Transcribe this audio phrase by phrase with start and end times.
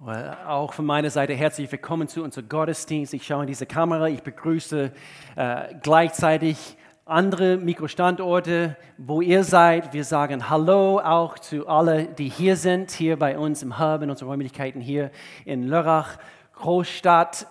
[0.00, 3.14] Well, auch von meiner Seite herzlich willkommen zu unserem Gottesdienst.
[3.14, 4.92] Ich schaue in diese Kamera, ich begrüße
[5.34, 9.92] äh, gleichzeitig andere Mikrostandorte, wo ihr seid.
[9.92, 14.10] Wir sagen Hallo auch zu allen, die hier sind, hier bei uns im Hub, in
[14.10, 15.10] unseren Räumlichkeiten hier
[15.44, 16.18] in Lörrach,
[16.54, 17.48] Großstadt,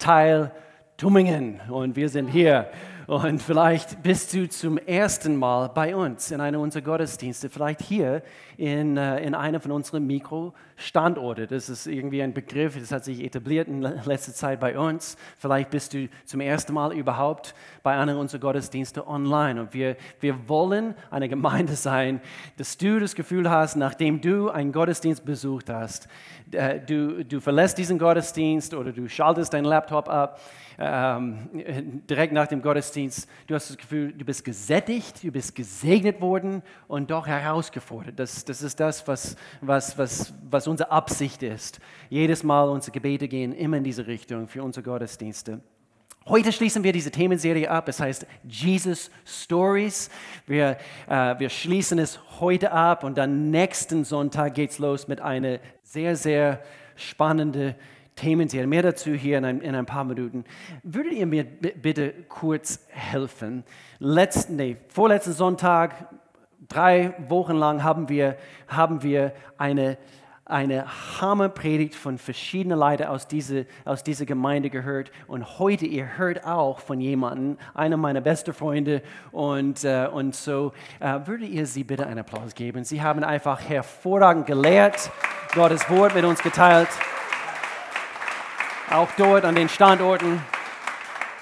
[0.00, 0.50] Teil
[0.96, 1.60] Tummingen.
[1.70, 2.70] Und wir sind hier.
[3.06, 8.22] Und vielleicht bist du zum ersten Mal bei uns in einem unserer Gottesdienste, vielleicht hier
[8.56, 11.48] in, äh, in einem von unseren Mikrostandorten.
[11.48, 15.18] Das ist irgendwie ein Begriff, das hat sich etabliert in letzter Zeit bei uns.
[15.36, 19.60] Vielleicht bist du zum ersten Mal überhaupt bei einem unserer Gottesdienste online.
[19.60, 22.22] Und wir, wir wollen eine Gemeinde sein,
[22.56, 26.08] dass du das Gefühl hast, nachdem du einen Gottesdienst besucht hast,
[26.52, 30.40] äh, du, du verlässt diesen Gottesdienst oder du schaltest deinen Laptop ab
[30.78, 36.20] ähm, direkt nach dem Gottesdienst, du hast das Gefühl, du bist gesättigt, du bist gesegnet
[36.20, 38.18] worden und doch herausgefordert.
[38.18, 41.80] Das, das ist das, was, was, was, was unsere Absicht ist.
[42.10, 45.60] Jedes Mal unsere Gebete gehen immer in diese Richtung für unsere Gottesdienste.
[46.26, 47.86] Heute schließen wir diese Themenserie ab.
[47.86, 50.08] Es heißt Jesus Stories.
[50.46, 55.20] Wir, äh, wir schließen es heute ab und dann nächsten Sonntag geht es los mit
[55.20, 56.62] einer sehr, sehr
[56.96, 57.74] spannenden
[58.20, 58.68] Sehen.
[58.68, 60.44] Mehr dazu hier in ein, in ein paar Minuten.
[60.82, 63.64] Würdet ihr mir bitte kurz helfen?
[63.98, 66.08] Letzten, nee, vorletzten Sonntag,
[66.68, 69.98] drei Wochen lang haben wir, haben wir eine,
[70.46, 70.86] eine
[71.20, 75.10] Hammerpredigt von verschiedenen Leuten aus dieser, aus dieser Gemeinde gehört.
[75.26, 79.02] Und heute, ihr hört auch von jemandem, einer meiner besten Freunde.
[79.32, 82.84] Und, äh, und so äh, würdet ihr sie bitte einen Applaus geben.
[82.84, 85.10] Sie haben einfach hervorragend gelehrt,
[85.54, 86.88] Gottes Wort mit uns geteilt
[88.94, 90.40] auch dort an den Standorten.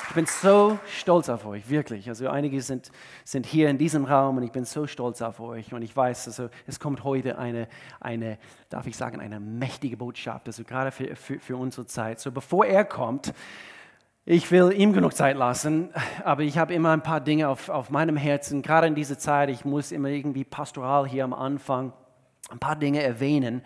[0.09, 2.09] Ich bin so stolz auf euch, wirklich.
[2.09, 2.91] Also einige sind,
[3.25, 5.75] sind hier in diesem Raum und ich bin so stolz auf euch.
[5.75, 7.69] Und ich weiß, also es kommt heute eine,
[8.01, 8.39] eine
[8.71, 12.21] darf ich sagen, eine mächtige Botschaft, also gerade für, für, für unsere Zeit.
[12.21, 13.35] So bevor er kommt,
[14.25, 15.91] ich will ihm genug Zeit lassen,
[16.25, 19.51] aber ich habe immer ein paar Dinge auf, auf meinem Herzen, gerade in dieser Zeit.
[19.51, 21.93] Ich muss immer irgendwie pastoral hier am Anfang
[22.51, 23.63] ein paar Dinge erwähnen.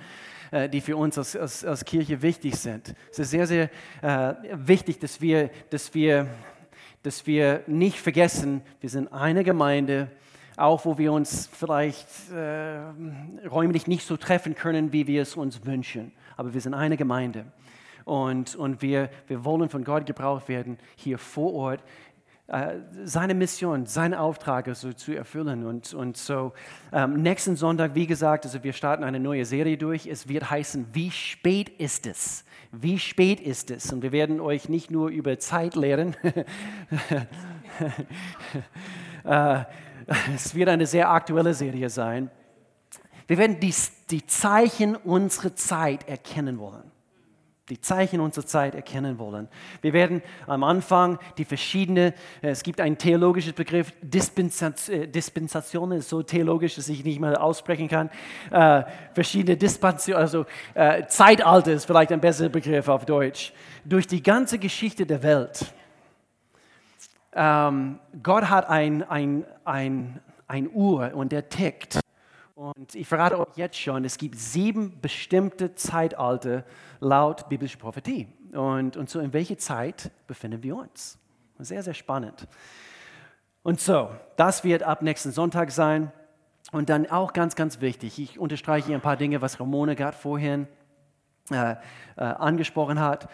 [0.51, 2.95] Äh, die für uns als, als, als Kirche wichtig sind.
[3.11, 3.71] Es ist sehr, sehr
[4.03, 6.29] äh, wichtig, dass wir, dass, wir,
[7.03, 10.09] dass wir nicht vergessen, wir sind eine Gemeinde,
[10.57, 12.79] auch wo wir uns vielleicht äh,
[13.49, 16.13] räumlich nicht so treffen können, wie wir es uns wünschen.
[16.37, 17.47] Aber wir sind eine Gemeinde.
[18.05, 21.83] Und, und wir, wir wollen von Gott gebraucht werden, hier vor Ort
[23.05, 25.65] seine Mission, seinen Auftrag also zu erfüllen.
[25.65, 26.53] Und, und so
[26.93, 30.07] ähm, nächsten Sonntag, wie gesagt, also wir starten eine neue Serie durch.
[30.07, 32.45] Es wird heißen, wie spät ist es?
[32.71, 33.93] Wie spät ist es?
[33.93, 36.15] Und wir werden euch nicht nur über Zeit lehren.
[39.25, 39.65] äh,
[40.35, 42.31] es wird eine sehr aktuelle Serie sein.
[43.27, 43.75] Wir werden die,
[44.11, 46.93] die Zeichen unserer Zeit erkennen wollen
[47.69, 49.49] die Zeichen unserer Zeit erkennen wollen.
[49.83, 55.93] Wir werden am Anfang die verschiedenen, äh, es gibt ein theologisches Begriff, Dispensation, äh, Dispensation
[55.93, 58.11] ist so theologisch, dass ich nicht mehr aussprechen kann.
[58.51, 58.85] Äh,
[59.15, 63.53] verschiedene Dispensationen, also äh, Zeitalter ist vielleicht ein besserer Begriff auf Deutsch.
[63.85, 65.75] Durch die ganze Geschichte der Welt.
[67.35, 72.01] Ähm, Gott hat ein, ein, ein, ein Uhr und der tickt.
[72.57, 76.65] Und ich verrate euch jetzt schon, es gibt sieben bestimmte Zeitalter
[77.01, 78.29] laut biblischer Prophetie.
[78.53, 81.19] Und, und so, in welcher Zeit befinden wir uns?
[81.59, 82.49] Sehr, sehr spannend.
[83.63, 86.11] Und so, das wird ab nächsten Sonntag sein.
[86.73, 90.17] Und dann auch ganz, ganz wichtig, ich unterstreiche hier ein paar Dinge, was Ramone gerade
[90.17, 90.67] vorhin
[91.51, 91.73] äh,
[92.17, 93.29] äh, angesprochen hat.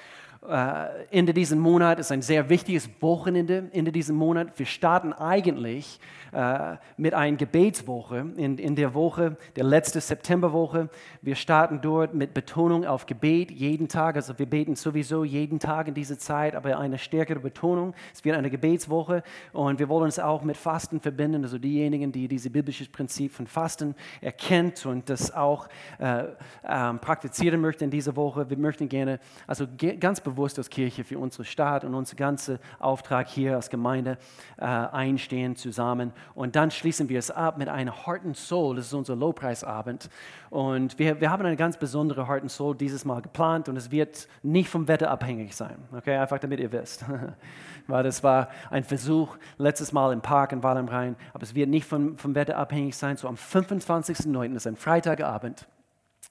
[0.49, 3.71] Äh, Ende diesen Monat ist ein sehr wichtiges Wochenende.
[3.73, 4.59] Ende diesen Monat.
[4.59, 6.01] Wir starten eigentlich
[6.33, 10.89] äh, mit einer Gebetswoche in, in der Woche, der letzte Septemberwoche.
[11.21, 14.17] Wir starten dort mit Betonung auf Gebet jeden Tag.
[14.17, 17.95] Also wir beten sowieso jeden Tag in dieser Zeit, aber eine stärkere Betonung.
[18.13, 19.23] Es wird eine Gebetswoche
[19.53, 21.45] und wir wollen es auch mit Fasten verbinden.
[21.45, 25.69] Also diejenigen, die dieses biblische Prinzip von Fasten erkennt und das auch
[26.01, 26.25] äh,
[26.65, 28.51] äh, praktizieren möchten in dieser Woche.
[28.51, 29.67] Wir möchten gerne, also
[30.01, 34.19] ganz bewusst als Kirche für unsere Stadt und unseren ganzen Auftrag hier als Gemeinde
[34.59, 38.77] äh, einstehen zusammen und dann schließen wir es ab mit einer Heart and Soul.
[38.77, 40.09] Das ist unser Lobpreisabend.
[40.51, 43.91] Und wir, wir haben eine ganz besondere Heart and Soul dieses Mal geplant und es
[43.91, 45.77] wird nicht vom Wetter abhängig sein.
[45.97, 47.05] Okay, einfach damit ihr wisst.
[47.87, 51.55] Weil das war ein Versuch letztes Mal im Park in Wall am Rhein, aber es
[51.55, 53.17] wird nicht vom, vom Wetter abhängig sein.
[53.17, 55.67] So am 25.09., das ist ein Freitagabend,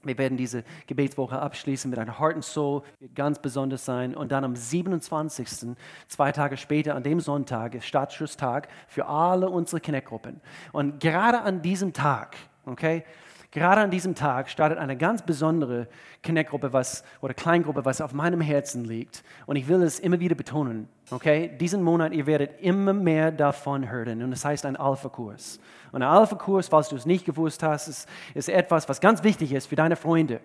[0.03, 4.15] wir werden diese Gebetswoche abschließen mit einer Heart and Soul, wird ganz besonders sein.
[4.15, 5.75] Und dann am 27.,
[6.07, 10.41] zwei Tage später, an dem Sonntag, ist Startschlusstag für alle unsere Connect-Gruppen.
[10.71, 13.03] Und gerade an diesem Tag, okay,
[13.51, 15.87] Gerade an diesem Tag startet eine ganz besondere
[16.25, 19.23] Connect-Gruppe was, oder Kleingruppe, was auf meinem Herzen liegt.
[19.45, 20.87] Und ich will es immer wieder betonen.
[21.09, 21.51] Okay?
[21.59, 24.23] Diesen Monat, ihr werdet immer mehr davon hören.
[24.23, 25.59] Und das heißt ein Alpha-Kurs.
[25.91, 29.51] Und ein Alpha-Kurs, falls du es nicht gewusst hast, ist, ist etwas, was ganz wichtig
[29.51, 30.39] ist für deine Freunde,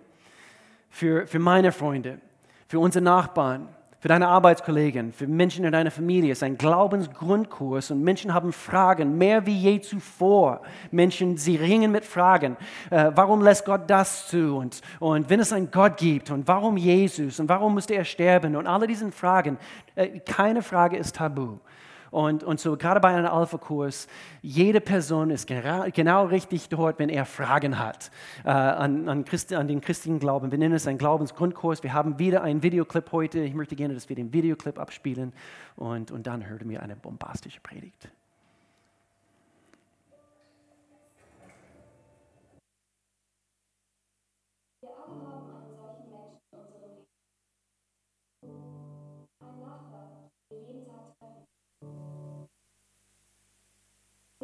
[0.90, 2.18] für, für meine Freunde,
[2.66, 3.68] für unsere Nachbarn,
[4.06, 6.30] für deine Arbeitskollegen, für Menschen in deiner Familie.
[6.30, 10.62] Es ist ein Glaubensgrundkurs und Menschen haben Fragen, mehr wie je zuvor.
[10.92, 12.56] Menschen, sie ringen mit Fragen.
[12.90, 14.58] Äh, warum lässt Gott das zu?
[14.58, 18.54] Und, und wenn es einen Gott gibt und warum Jesus und warum musste er sterben?
[18.54, 19.58] Und alle diese Fragen,
[19.96, 21.58] äh, keine Frage ist tabu.
[22.10, 24.08] Und, und so gerade bei einem Alpha-Kurs,
[24.42, 28.10] jede Person ist genau, richtig dort, wenn er Fragen hat
[28.44, 30.50] äh, an, an, Christi, an, den christlichen Glauben.
[30.50, 31.82] Wir nennen es einen Glaubensgrundkurs.
[31.82, 33.40] Wir haben wieder einen Videoclip heute.
[33.40, 35.32] Ich möchte gerne, dass wir den Videoclip abspielen
[35.76, 38.08] und, und dann hören wir eine bombastische Predigt.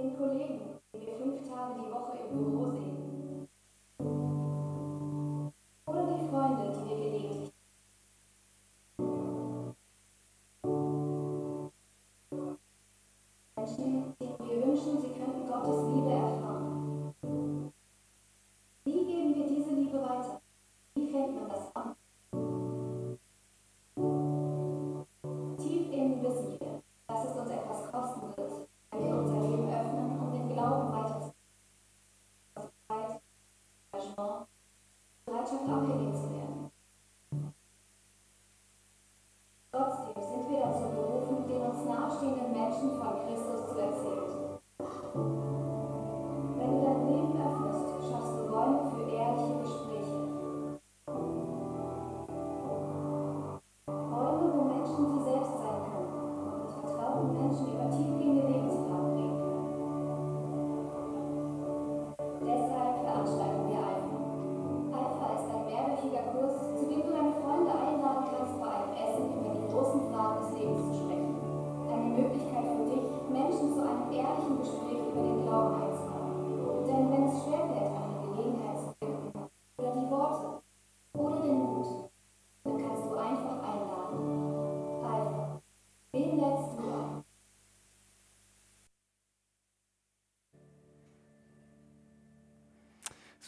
[0.02, 0.71] Den Kollegen,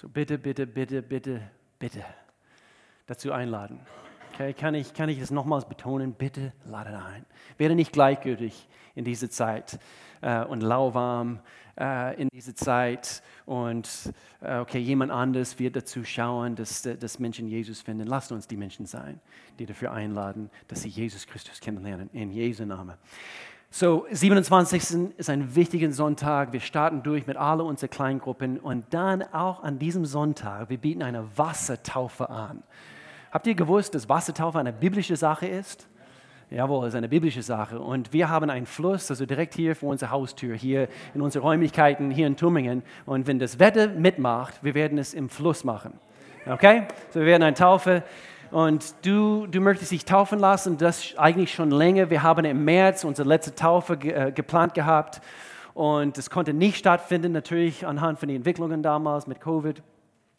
[0.04, 1.40] So bitte, bitte, bitte, bitte,
[1.78, 2.04] bitte
[3.06, 3.80] dazu einladen.
[4.34, 6.12] Okay, kann ich, kann ich es nochmals betonen?
[6.12, 7.24] Bitte lade ein.
[7.56, 9.78] Werde nicht gleichgültig in diese Zeit
[10.20, 11.40] äh, und lauwarm
[11.80, 14.12] äh, in diese Zeit und
[14.42, 18.06] äh, okay, jemand anderes wird dazu schauen, dass, dass Menschen Jesus finden.
[18.06, 19.20] Lasst uns die Menschen sein,
[19.58, 22.10] die dafür einladen, dass sie Jesus Christus kennenlernen.
[22.12, 22.98] In Jesu Namen.
[23.76, 25.16] So, 27.
[25.16, 26.52] ist ein wichtiger Sonntag.
[26.52, 31.02] Wir starten durch mit all unseren Kleingruppen und dann auch an diesem Sonntag, wir bieten
[31.02, 32.62] eine Wassertaufe an.
[33.32, 35.88] Habt ihr gewusst, dass Wassertaufe eine biblische Sache ist?
[36.50, 37.80] Jawohl, es ist eine biblische Sache.
[37.80, 42.12] Und wir haben einen Fluss, also direkt hier vor unserer Haustür, hier in unseren Räumlichkeiten,
[42.12, 42.84] hier in Tummingen.
[43.06, 45.98] Und wenn das Wetter mitmacht, wir werden es im Fluss machen.
[46.46, 46.86] Okay?
[47.10, 48.04] So, wir werden eine Taufe.
[48.54, 52.08] Und du, du möchtest dich taufen lassen, das eigentlich schon länger.
[52.08, 55.20] Wir haben im März unsere letzte Taufe ge äh, geplant gehabt.
[55.74, 59.82] Und es konnte nicht stattfinden, natürlich anhand von den Entwicklungen damals mit Covid.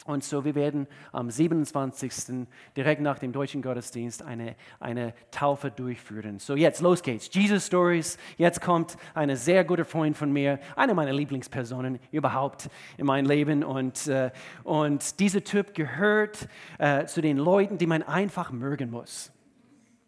[0.06, 2.46] Und so, wir werden am 27.
[2.76, 6.38] direkt nach dem deutschen Gottesdienst eine, eine Taufe durchführen.
[6.38, 7.28] So, jetzt los geht's.
[7.32, 8.16] Jesus Stories.
[8.36, 13.64] Jetzt kommt ein sehr guter Freund von mir, eine meiner Lieblingspersonen überhaupt in meinem Leben.
[13.64, 14.30] Und, äh,
[14.62, 16.48] und dieser Typ gehört
[16.78, 19.32] äh, zu den Leuten, die man einfach mögen muss.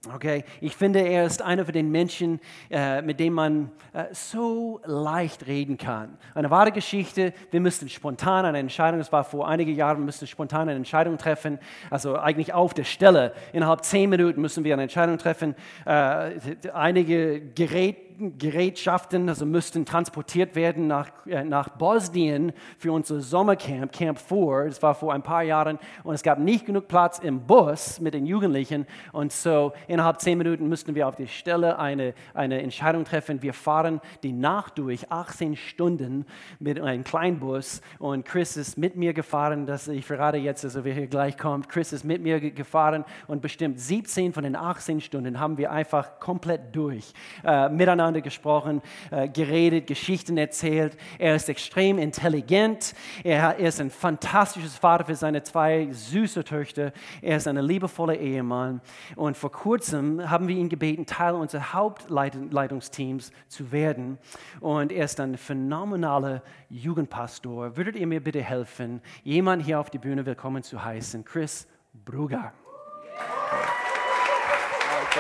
[0.07, 2.39] Okay, ich finde, er ist einer von den Menschen,
[2.71, 6.17] äh, mit denen man äh, so leicht reden kann.
[6.37, 10.29] Eine wahre Geschichte, wir müssten spontan eine Entscheidung, das war vor einigen Jahren, wir müssten
[10.29, 11.59] spontan eine Entscheidung treffen,
[11.91, 13.33] also eigentlich auf der Stelle.
[13.53, 15.57] Innerhalb zehn Minuten müssen wir eine Entscheidung treffen.
[15.85, 16.31] Äh,
[16.73, 24.19] einige Geräte Gerätschaften also müssten transportiert werden nach, äh, nach Bosnien für unser Sommercamp, Camp
[24.19, 24.65] 4.
[24.67, 28.15] Das war vor ein paar Jahren und es gab nicht genug Platz im Bus mit
[28.15, 33.05] den Jugendlichen und so innerhalb zehn Minuten müssten wir auf die Stelle eine, eine Entscheidung
[33.05, 33.41] treffen.
[33.41, 36.27] Wir fahren die Nacht durch, 18 Stunden
[36.59, 40.95] mit einem Kleinbus und Chris ist mit mir gefahren, das ich verrate jetzt, also wer
[40.95, 41.69] hier gleich kommt.
[41.69, 46.19] Chris ist mit mir gefahren und bestimmt 17 von den 18 Stunden haben wir einfach
[46.19, 47.13] komplett durch
[47.45, 50.97] äh, miteinander miteinander gesprochen, äh, geredet, Geschichten erzählt.
[51.19, 52.95] Er ist extrem intelligent.
[53.25, 56.93] Er, er ist ein fantastisches Vater für seine zwei süße Töchter.
[57.23, 58.81] Er ist ein liebevoller Ehemann.
[59.17, 64.19] Und vor kurzem haben wir ihn gebeten, Teil unseres Hauptleitungsteams zu werden.
[64.61, 67.77] Und er ist ein phänomenaler Jugendpastor.
[67.77, 71.25] Würdet ihr mir bitte helfen, jemanden hier auf die Bühne willkommen zu heißen?
[71.25, 71.67] Chris
[72.05, 72.53] Brugger.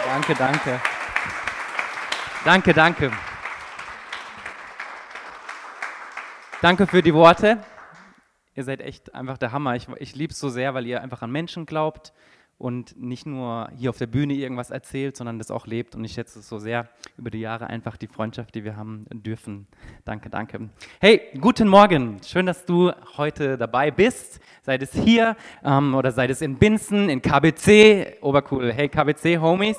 [0.04, 0.35] Danke, danke.
[0.35, 0.80] Danke,
[2.73, 3.11] danke.
[6.61, 7.62] Danke für die Worte.
[8.54, 9.76] Ihr seid echt einfach der Hammer.
[9.76, 12.12] Ich, ich liebe es so sehr, weil ihr einfach an Menschen glaubt
[12.58, 15.94] und nicht nur hier auf der Bühne irgendwas erzählt, sondern das auch lebt.
[15.94, 19.06] Und ich schätze es so sehr über die Jahre einfach die Freundschaft, die wir haben
[19.12, 19.68] dürfen.
[20.04, 20.68] Danke, danke.
[21.00, 22.20] Hey, guten Morgen.
[22.26, 24.40] Schön, dass du heute dabei bist.
[24.62, 28.18] Sei es hier ähm, oder sei es in Binzen, in KBC.
[28.22, 28.72] Obercool.
[28.72, 29.78] Hey, KBC, Homies.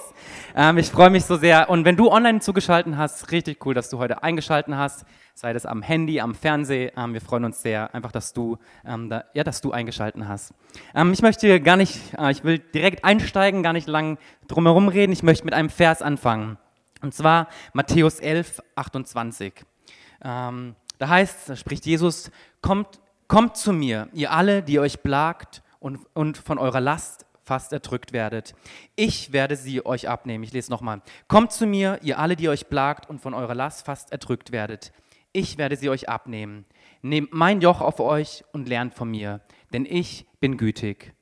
[0.55, 1.69] Ähm, ich freue mich so sehr.
[1.69, 5.05] Und wenn du online zugeschaltet hast, richtig cool, dass du heute eingeschaltet hast
[5.39, 6.91] sei das am Handy, am Fernsehen.
[6.97, 10.53] Ähm, wir freuen uns sehr, einfach, dass du, ähm, da, ja, dass du eingeschaltet hast.
[10.93, 14.17] Ähm, ich möchte gar nicht, äh, ich will direkt einsteigen, gar nicht lang
[14.49, 15.13] drumherum reden.
[15.13, 16.57] Ich möchte mit einem Vers anfangen.
[17.01, 19.53] Und zwar Matthäus 11, 28.
[20.25, 22.31] Ähm, da heißt, da spricht Jesus,
[22.61, 27.71] kommt, kommt zu mir, ihr alle, die euch plagt und, und von eurer Last fast
[27.71, 28.55] erdrückt werdet.
[28.97, 30.43] Ich werde sie euch abnehmen.
[30.43, 31.01] Ich lese nochmal.
[31.29, 34.91] Kommt zu mir, ihr alle, die euch plagt und von eurer Last fast erdrückt werdet
[35.31, 36.65] ich werde sie euch abnehmen.
[37.01, 39.41] Nehmt mein Joch auf euch und lernt von mir,
[39.73, 41.13] denn ich bin gütig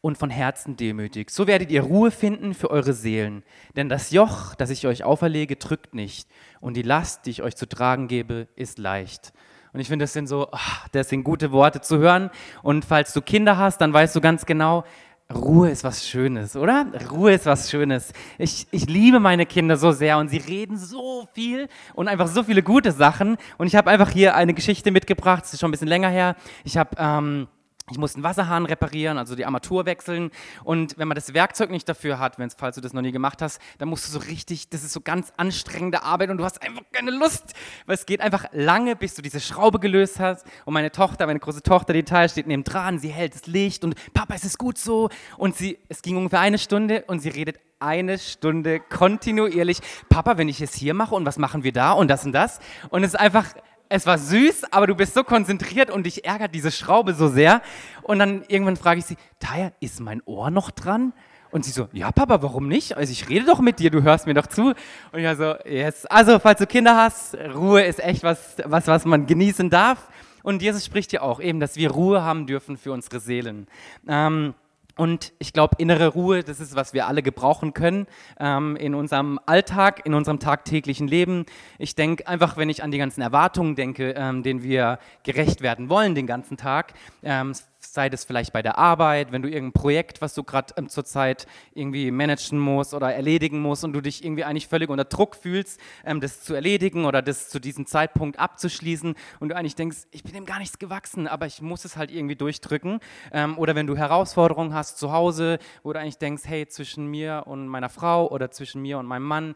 [0.00, 1.30] und von Herzen demütig.
[1.30, 3.42] So werdet ihr Ruhe finden für eure Seelen.
[3.76, 6.28] Denn das Joch, das ich euch auferlege, drückt nicht.
[6.60, 9.32] Und die Last, die ich euch zu tragen gebe, ist leicht.
[9.72, 12.30] Und ich finde, das sind so, ach, das sind gute Worte zu hören.
[12.62, 14.84] Und falls du Kinder hast, dann weißt du ganz genau,
[15.32, 16.86] Ruhe ist was Schönes, oder?
[17.10, 18.12] Ruhe ist was Schönes.
[18.38, 22.42] Ich, ich liebe meine Kinder so sehr und sie reden so viel und einfach so
[22.42, 23.36] viele gute Sachen.
[23.58, 26.36] Und ich habe einfach hier eine Geschichte mitgebracht, das ist schon ein bisschen länger her.
[26.64, 27.48] Ich habe ähm,
[27.90, 30.30] ich musste einen Wasserhahn reparieren, also die Armatur wechseln.
[30.62, 33.42] Und wenn man das Werkzeug nicht dafür hat, wenn falls du das noch nie gemacht
[33.42, 36.62] hast, dann musst du so richtig, das ist so ganz anstrengende Arbeit und du hast
[36.62, 37.54] einfach keine Lust,
[37.86, 40.46] weil es geht einfach lange, bis du diese Schraube gelöst hast.
[40.64, 43.84] Und meine Tochter, meine große Tochter, die Teil steht neben dran, sie hält das Licht
[43.84, 45.08] und Papa, es ist gut so.
[45.36, 49.80] Und sie, es ging ungefähr eine Stunde und sie redet eine Stunde kontinuierlich.
[50.08, 52.60] Papa, wenn ich es hier mache und was machen wir da und das und das.
[52.90, 53.46] Und es ist einfach
[53.92, 57.60] es war süß, aber du bist so konzentriert und dich ärgert diese Schraube so sehr.
[58.00, 61.12] Und dann irgendwann frage ich sie, Taya, ist mein Ohr noch dran?
[61.50, 62.96] Und sie so, ja, Papa, warum nicht?
[62.96, 64.72] Also ich rede doch mit dir, du hörst mir doch zu.
[65.12, 66.06] Und ich so, yes.
[66.06, 70.08] Also, falls du Kinder hast, Ruhe ist echt was, was, was man genießen darf.
[70.42, 73.66] Und Jesus spricht ja auch eben, dass wir Ruhe haben dürfen für unsere Seelen.
[74.08, 74.54] Ähm,
[74.96, 78.06] und ich glaube, innere Ruhe, das ist, was wir alle gebrauchen können
[78.38, 81.46] ähm, in unserem Alltag, in unserem tagtäglichen Leben.
[81.78, 85.88] Ich denke einfach, wenn ich an die ganzen Erwartungen denke, ähm, denen wir gerecht werden
[85.88, 90.20] wollen den ganzen Tag, ähm, sei das vielleicht bei der Arbeit, wenn du irgendein Projekt,
[90.20, 94.44] was du gerade ähm, zurzeit irgendwie managen musst oder erledigen musst und du dich irgendwie
[94.44, 99.14] eigentlich völlig unter Druck fühlst, ähm, das zu erledigen oder das zu diesem Zeitpunkt abzuschließen
[99.40, 102.10] und du eigentlich denkst, ich bin dem gar nichts gewachsen, aber ich muss es halt
[102.10, 103.00] irgendwie durchdrücken.
[103.32, 107.44] Ähm, oder wenn du Herausforderungen hast zu Hause, wo du eigentlich denkst, hey, zwischen mir
[107.46, 109.54] und meiner Frau oder zwischen mir und meinem Mann,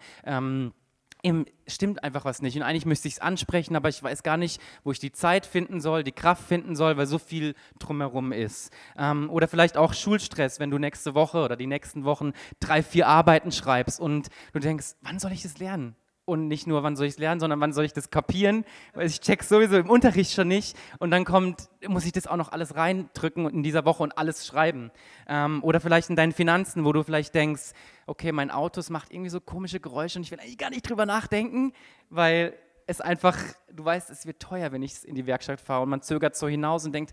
[1.27, 2.57] ähm, stimmt einfach was nicht.
[2.57, 5.47] Und eigentlich müsste ich es ansprechen, aber ich weiß gar nicht, wo ich die Zeit
[5.47, 8.73] finden soll, die Kraft finden soll, weil so viel drumherum ist.
[8.97, 13.09] Ähm, oder vielleicht auch Schulstress, wenn du nächste Woche oder die nächsten Wochen drei, vier
[13.09, 15.97] Arbeiten schreibst und du denkst, wann soll ich das lernen?
[16.27, 19.07] Und nicht nur, wann soll ich es lernen, sondern wann soll ich das kapieren, weil
[19.07, 22.53] ich check sowieso im Unterricht schon nicht und dann kommt, muss ich das auch noch
[22.53, 24.91] alles reindrücken in dieser Woche und alles schreiben.
[25.29, 27.73] Ähm, oder vielleicht in deinen Finanzen, wo du vielleicht denkst,
[28.07, 31.07] okay, mein Auto macht irgendwie so komische Geräusche und ich will eigentlich gar nicht drüber
[31.07, 31.73] nachdenken,
[32.11, 32.53] weil
[32.87, 33.37] es einfach,
[33.73, 36.37] du weißt, es wird teuer, wenn ich es in die Werkstatt fahre und man zögert
[36.37, 37.13] so hinaus und denkt,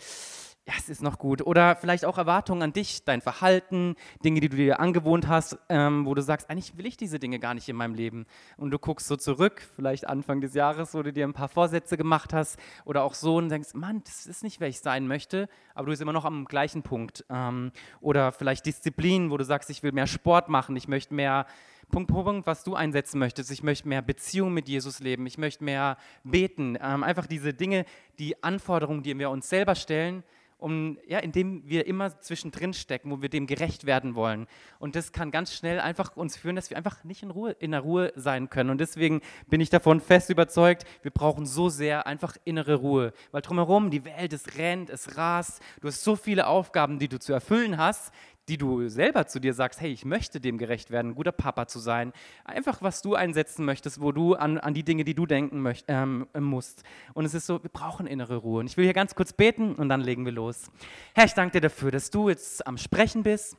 [0.66, 1.42] ja, es ist noch gut.
[1.42, 6.06] Oder vielleicht auch Erwartungen an dich, dein Verhalten, Dinge, die du dir angewohnt hast, ähm,
[6.06, 8.26] wo du sagst, eigentlich will ich diese Dinge gar nicht in meinem Leben.
[8.56, 11.98] Und du guckst so zurück, vielleicht Anfang des Jahres, wo du dir ein paar Vorsätze
[11.98, 15.50] gemacht hast oder auch so und denkst, Mann, das ist nicht, wer ich sein möchte,
[15.76, 17.26] aber du bist immer noch am gleichen Punkt.
[17.30, 21.46] Ähm, oder vielleicht Disziplin, wo du sagst, ich will mehr Sport machen, ich möchte mehr
[21.92, 23.52] Punkt, Punkt, was du einsetzen möchtest.
[23.52, 25.28] Ich möchte mehr Beziehung mit Jesus leben.
[25.28, 26.76] Ich möchte mehr beten.
[26.82, 27.86] Ähm, einfach diese Dinge,
[28.18, 30.24] die Anforderungen, die wir uns selber stellen,
[30.64, 34.48] um, ja, indem wir immer zwischendrin stecken, wo wir dem gerecht werden wollen.
[34.80, 37.72] Und das kann ganz schnell einfach uns führen, dass wir einfach nicht in, Ruhe, in
[37.72, 38.70] der Ruhe sein können.
[38.70, 43.12] Und deswegen bin ich davon fest überzeugt, wir brauchen so sehr einfach innere Ruhe.
[43.32, 47.20] Weil drumherum, die Welt, es rennt, es rast, du hast so viele Aufgaben, die du
[47.20, 48.14] zu erfüllen hast,
[48.50, 51.68] die du selber zu dir sagst, hey, ich möchte dem gerecht werden, ein guter Papa
[51.68, 52.12] zu sein.
[52.44, 55.86] Einfach, was du einsetzen möchtest, wo du an, an die Dinge, die du denken möcht,
[55.88, 56.84] ähm, musst.
[57.14, 58.60] Und es ist so, wir brauchen innere Ruhe.
[58.60, 60.72] Und ich will hier ganz kurz beten und dann legen wir los.
[61.16, 63.58] Herr, ich danke dir dafür, dass du jetzt am Sprechen bist.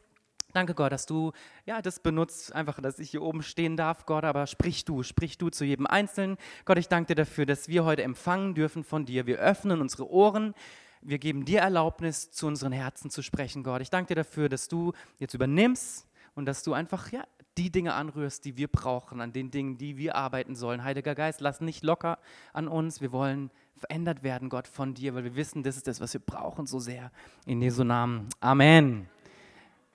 [0.54, 1.32] Danke Gott, dass du
[1.66, 5.36] ja das benutzt, einfach, dass ich hier oben stehen darf, Gott, aber sprich du, sprich
[5.36, 6.36] du zu jedem Einzelnen.
[6.64, 9.26] Gott, ich danke dir dafür, dass wir heute empfangen dürfen von dir.
[9.26, 10.54] Wir öffnen unsere Ohren,
[11.04, 13.82] wir geben dir Erlaubnis, zu unseren Herzen zu sprechen, Gott.
[13.82, 17.24] Ich danke dir dafür, dass du jetzt übernimmst und dass du einfach ja,
[17.58, 20.82] die Dinge anrührst, die wir brauchen, an den Dingen, die wir arbeiten sollen.
[20.82, 22.18] Heiliger Geist, lass nicht locker
[22.52, 23.00] an uns.
[23.00, 26.20] Wir wollen verändert werden, Gott, von dir, weil wir wissen, das ist das, was wir
[26.20, 27.12] brauchen so sehr.
[27.44, 28.28] In Jesu Namen.
[28.40, 29.08] Amen.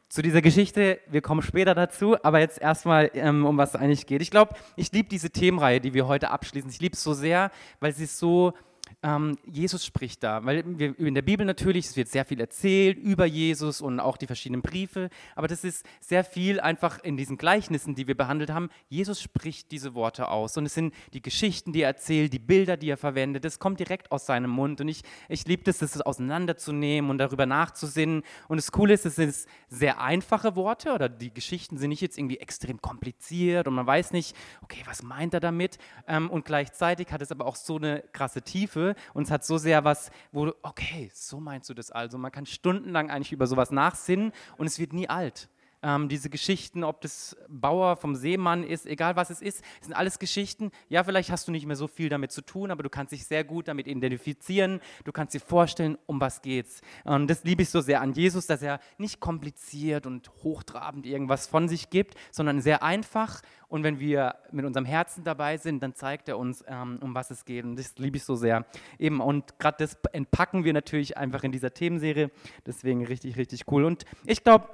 [0.09, 4.07] Zu dieser Geschichte, wir kommen später dazu, aber jetzt erstmal, ähm, um was es eigentlich
[4.07, 4.21] geht.
[4.21, 6.69] Ich glaube, ich liebe diese Themenreihe, die wir heute abschließen.
[6.69, 8.53] Ich liebe es so sehr, weil sie so
[9.01, 12.97] ähm, Jesus spricht da, weil wir in der Bibel natürlich, es wird sehr viel erzählt
[12.97, 17.37] über Jesus und auch die verschiedenen Briefe, aber das ist sehr viel einfach in diesen
[17.37, 18.69] Gleichnissen, die wir behandelt haben.
[18.89, 22.75] Jesus spricht diese Worte aus und es sind die Geschichten, die er erzählt, die Bilder,
[22.75, 26.01] die er verwendet, das kommt direkt aus seinem Mund und ich, ich liebe das, das
[26.01, 28.23] auseinanderzunehmen und darüber nachzusinnen.
[28.49, 29.33] Und das Coole ist, es sind
[29.69, 34.11] sehr einfache Worte oder die Geschichten sind nicht jetzt irgendwie extrem kompliziert und man weiß
[34.11, 35.77] nicht, okay, was meint er damit?
[36.07, 39.57] Ähm, und gleichzeitig hat es aber auch so eine krasse Tiefe, Und es hat so
[39.57, 42.17] sehr was, wo du, okay, so meinst du das also.
[42.17, 45.49] Man kann stundenlang eigentlich über sowas nachsinnen und es wird nie alt.
[45.81, 50.19] Ähm, diese Geschichten, ob das Bauer vom Seemann ist, egal was es ist, sind alles
[50.19, 50.71] Geschichten.
[50.89, 53.25] Ja, vielleicht hast du nicht mehr so viel damit zu tun, aber du kannst dich
[53.25, 54.81] sehr gut damit identifizieren.
[55.05, 56.81] Du kannst dir vorstellen, um was geht's.
[57.05, 61.47] Und das liebe ich so sehr an Jesus, dass er nicht kompliziert und hochtrabend irgendwas
[61.47, 63.41] von sich gibt, sondern sehr einfach.
[63.69, 67.31] Und wenn wir mit unserem Herzen dabei sind, dann zeigt er uns, ähm, um was
[67.31, 67.63] es geht.
[67.63, 68.65] Und das liebe ich so sehr.
[68.97, 72.31] Eben, und gerade das entpacken wir natürlich einfach in dieser Themenserie.
[72.65, 73.85] Deswegen richtig, richtig cool.
[73.85, 74.67] Und ich glaube,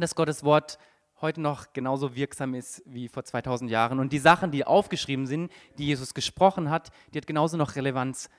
[0.00, 0.78] dass Gottes Wort
[1.20, 4.00] heute noch genauso wirksam ist wie vor 2000 Jahren.
[4.00, 8.30] Und die Sachen, die aufgeschrieben sind, die Jesus gesprochen hat, die hat genauso noch Relevanz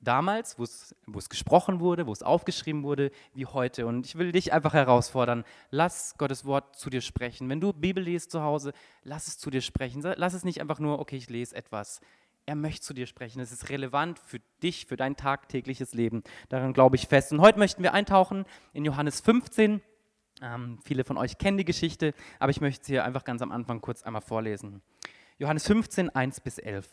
[0.00, 3.86] damals, wo es, gesprochen wurde, wo es aufgeschrieben wurde, wie heute.
[3.86, 7.48] Und ich will dich einfach herausfordern, lass Gottes Wort zu dir sprechen.
[7.48, 8.72] Wenn du Bibel liest zu Hause,
[9.02, 10.02] lass es zu dir sprechen.
[10.02, 12.00] Lass es nicht einfach nur, okay, ich lese etwas.
[12.46, 13.40] Er möchte zu dir sprechen.
[13.40, 16.22] Es ist relevant für dich, für dein tagtägliches Leben.
[16.48, 17.32] Daran glaube ich fest.
[17.32, 19.82] Und heute möchten wir eintauchen in Johannes 15.
[20.42, 23.80] Ähm, viele von euch kennen die Geschichte, aber ich möchte sie einfach ganz am Anfang
[23.80, 24.82] kurz einmal vorlesen.
[25.38, 26.88] Johannes 15, 1 bis 11.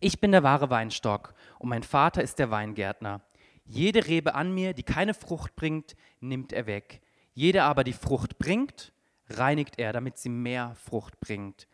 [0.00, 3.22] Ich bin der wahre Weinstock und mein Vater ist der Weingärtner.
[3.64, 7.00] Jede Rebe an mir, die keine Frucht bringt, nimmt er weg.
[7.32, 8.92] Jede aber, die Frucht bringt,
[9.28, 11.66] reinigt er, damit sie mehr Frucht bringt.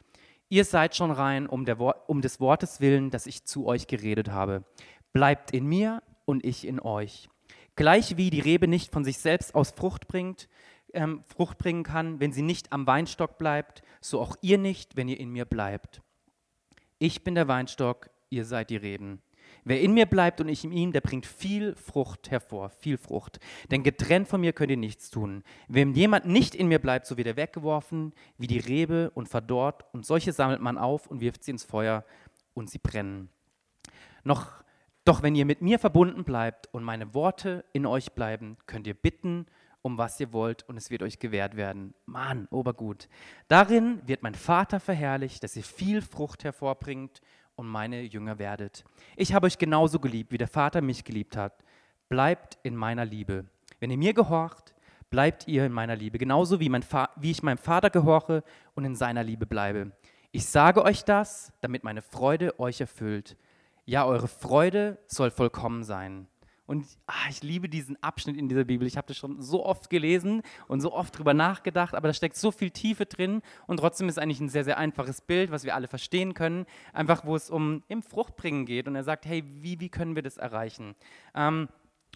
[0.49, 1.67] Ihr seid schon rein um,
[2.07, 4.65] um des Wortes willen, das ich zu euch geredet habe.
[5.13, 7.29] Bleibt in mir und ich in euch.
[7.75, 10.49] Gleich wie die Rebe nicht von sich selbst aus Frucht bringt,
[10.95, 15.09] ähm, Frucht bringen kann, wenn sie nicht am Weinstock bleibt, so auch ihr nicht, wenn
[15.09, 16.03] ihr in mir bleibt.
[16.99, 19.21] Ich bin der Weinstock, ihr seid die Reben.
[19.65, 23.39] Wer in mir bleibt und ich in ihm, der bringt viel Frucht hervor, viel Frucht.
[23.71, 25.45] Denn getrennt von mir könnt ihr nichts tun.
[25.69, 29.85] Wenn jemand nicht in mir bleibt, so wird er weggeworfen wie die Rebe und verdorrt.
[29.93, 32.05] Und solche sammelt man auf und wirft sie ins Feuer
[32.55, 33.29] und sie brennen.
[34.25, 34.65] Noch,
[35.05, 38.95] doch wenn ihr mit mir verbunden bleibt und meine Worte in euch bleiben, könnt ihr
[38.95, 39.47] bitten
[39.83, 41.95] um was ihr wollt, und es wird euch gewährt werden.
[42.07, 43.09] Mann, obergut.
[43.49, 47.21] Darin wird mein Vater verherrlicht, dass ihr viel Frucht hervorbringt
[47.57, 48.85] und meine Jünger werdet.
[49.17, 51.65] Ich habe euch genauso geliebt, wie der Vater mich geliebt hat.
[52.09, 53.47] Bleibt in meiner Liebe.
[53.81, 54.75] Wenn ihr mir gehorcht,
[55.11, 56.85] bleibt ihr in meiner Liebe, genauso wie, mein
[57.17, 58.43] wie ich meinem Vater gehorche
[58.75, 59.93] und in seiner Liebe bleibe.
[60.31, 63.37] Ich sage euch das, damit meine Freude euch erfüllt.
[63.85, 66.29] Ja, eure Freude soll vollkommen sein.
[66.67, 68.87] Und ah, ich liebe diesen Abschnitt in dieser Bibel.
[68.87, 72.37] Ich habe das schon so oft gelesen und so oft drüber nachgedacht, aber da steckt
[72.37, 75.75] so viel Tiefe drin und trotzdem ist eigentlich ein sehr, sehr einfaches Bild, was wir
[75.75, 76.67] alle verstehen können.
[76.93, 80.23] Einfach, wo es um im Fruchtbringen geht und er sagt, hey, wie, wie können wir
[80.23, 80.95] das erreichen?
[81.35, 81.69] Ähm,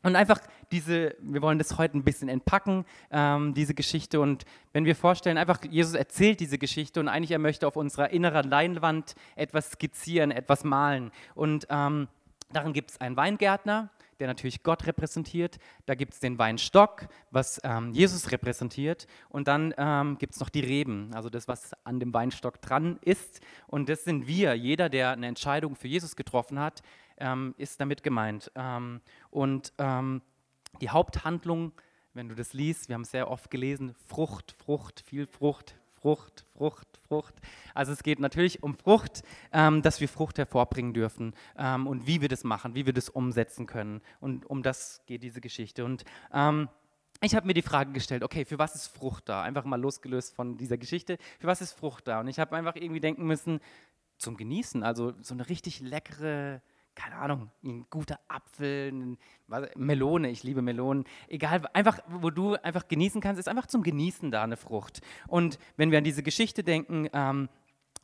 [0.03, 4.21] und einfach diese, wir wollen das heute ein bisschen entpacken, ähm, diese Geschichte.
[4.21, 8.11] Und wenn wir vorstellen, einfach Jesus erzählt diese Geschichte und eigentlich er möchte auf unserer
[8.11, 11.11] inneren Leinwand etwas skizzieren, etwas malen.
[11.35, 12.09] Und ähm,
[12.53, 15.59] darin gibt es einen Weingärtner, der natürlich Gott repräsentiert.
[15.87, 19.07] Da gibt es den Weinstock, was ähm, Jesus repräsentiert.
[19.29, 22.99] Und dann ähm, gibt es noch die Reben, also das, was an dem Weinstock dran
[23.03, 23.41] ist.
[23.67, 24.55] Und das sind wir.
[24.55, 26.83] Jeder, der eine Entscheidung für Jesus getroffen hat,
[27.19, 28.51] ähm, ist damit gemeint.
[28.55, 29.01] Ähm,
[29.31, 30.23] und ähm,
[30.81, 31.73] die Haupthandlung,
[32.15, 36.47] wenn du das liest, wir haben es sehr oft gelesen, Frucht, Frucht, viel Frucht, Frucht,
[36.55, 37.35] Frucht, Frucht.
[37.75, 42.21] Also es geht natürlich um Frucht, ähm, dass wir Frucht hervorbringen dürfen ähm, und wie
[42.21, 44.01] wir das machen, wie wir das umsetzen können.
[44.21, 45.85] Und um das geht diese Geschichte.
[45.85, 46.69] Und ähm,
[47.23, 49.43] ich habe mir die Frage gestellt, okay, für was ist Frucht da?
[49.43, 52.21] Einfach mal losgelöst von dieser Geschichte, für was ist Frucht da?
[52.21, 53.61] Und ich habe einfach irgendwie denken müssen,
[54.19, 56.63] zum Genießen, also so eine richtig leckere,
[56.97, 62.55] keine Ahnung, ein guter Apfel, ein, was, Melone, ich liebe Melonen, egal, einfach, wo du
[62.55, 65.03] einfach genießen kannst, ist einfach zum Genießen da eine Frucht.
[65.29, 67.49] Und wenn wir an diese Geschichte denken, ähm,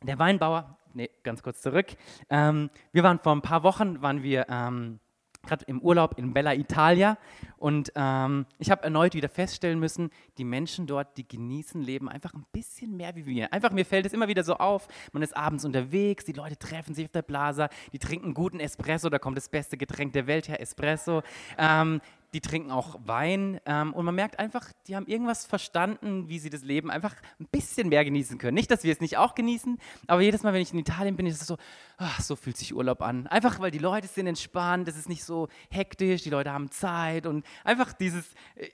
[0.03, 1.87] der Weinbauer, nee, ganz kurz zurück,
[2.29, 4.99] ähm, wir waren vor ein paar Wochen, waren wir ähm,
[5.45, 7.17] gerade im Urlaub in Bella Italia
[7.57, 12.33] und ähm, ich habe erneut wieder feststellen müssen, die Menschen dort, die genießen Leben einfach
[12.33, 13.53] ein bisschen mehr wie wir.
[13.53, 16.95] Einfach mir fällt es immer wieder so auf, man ist abends unterwegs, die Leute treffen
[16.95, 20.47] sich auf der Plaza, die trinken guten Espresso, da kommt das beste Getränk der Welt
[20.47, 21.21] her, Espresso.
[21.57, 22.01] Ähm,
[22.33, 26.49] die trinken auch Wein ähm, und man merkt einfach, die haben irgendwas verstanden, wie sie
[26.49, 28.55] das Leben einfach ein bisschen mehr genießen können.
[28.55, 31.27] Nicht, dass wir es nicht auch genießen, aber jedes Mal, wenn ich in Italien bin,
[31.27, 31.57] ist es so,
[31.97, 33.27] ach, so fühlt sich Urlaub an.
[33.27, 37.27] Einfach, weil die Leute sind entspannt, es ist nicht so hektisch, die Leute haben Zeit
[37.27, 38.25] und einfach dieses,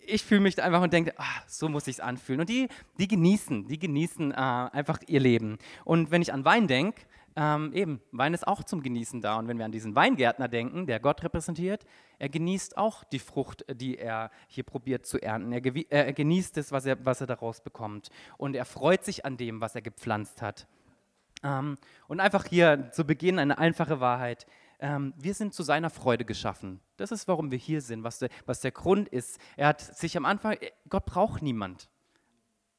[0.07, 2.39] ich fühle mich einfach und denke, ach, so muss ich es anfühlen.
[2.41, 5.57] Und die, die genießen, die genießen äh, einfach ihr Leben.
[5.83, 7.01] Und wenn ich an Wein denke,
[7.39, 9.37] ähm, eben, Wein ist auch zum Genießen da.
[9.37, 11.85] Und wenn wir an diesen Weingärtner denken, der Gott repräsentiert,
[12.17, 15.53] er genießt auch die Frucht, die er hier probiert zu ernten.
[15.53, 18.09] Er, äh, er genießt es, was er, was er daraus bekommt.
[18.37, 20.67] Und er freut sich an dem, was er gepflanzt hat.
[21.41, 21.77] Ähm,
[22.09, 24.45] und einfach hier zu Beginn eine einfache Wahrheit.
[24.81, 26.81] Ähm, wir sind zu seiner Freude geschaffen.
[26.97, 29.39] Das ist, warum wir hier sind, was der, was der Grund ist.
[29.55, 30.57] Er hat sich am Anfang,
[30.89, 31.89] Gott braucht niemand.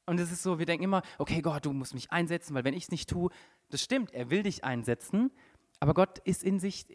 [0.05, 2.73] Und es ist so, wir denken immer, okay, Gott, du musst mich einsetzen, weil wenn
[2.73, 3.31] ich es nicht tue,
[3.73, 5.31] das stimmt, er will dich einsetzen,
[5.79, 6.85] aber Gott ist in sich,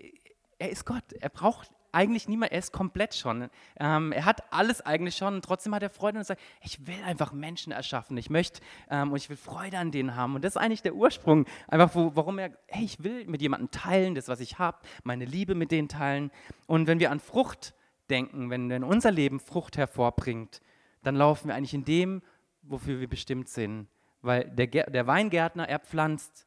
[0.58, 3.48] er ist Gott, er braucht eigentlich niemand, er ist komplett schon.
[3.80, 7.02] Ähm, er hat alles eigentlich schon und trotzdem hat er Freude und sagt, ich will
[7.04, 8.60] einfach Menschen erschaffen, ich möchte
[8.90, 10.34] ähm, und ich will Freude an denen haben.
[10.34, 13.70] Und das ist eigentlich der Ursprung, einfach wo, warum er, hey, ich will mit jemandem
[13.70, 16.30] teilen, das, was ich habe, meine Liebe mit denen teilen.
[16.66, 17.74] Und wenn wir an Frucht
[18.10, 20.60] denken, wenn, wenn unser Leben Frucht hervorbringt,
[21.02, 22.22] dann laufen wir eigentlich in dem,
[22.62, 23.88] wofür wir bestimmt sind.
[24.20, 26.45] Weil der, der Weingärtner, er pflanzt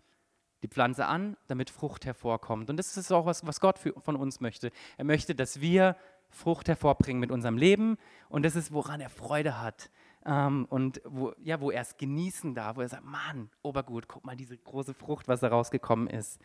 [0.62, 2.70] die Pflanze an, damit Frucht hervorkommt.
[2.70, 4.72] Und das ist auch was, was Gott für, von uns möchte.
[4.98, 5.96] Er möchte, dass wir
[6.30, 7.98] Frucht hervorbringen mit unserem Leben
[8.30, 9.90] und das ist, woran er Freude hat.
[10.26, 14.26] Ähm, und wo, ja, wo er es genießen darf, wo er sagt, Mann, Obergut, guck
[14.26, 16.40] mal diese große Frucht, was da rausgekommen ist.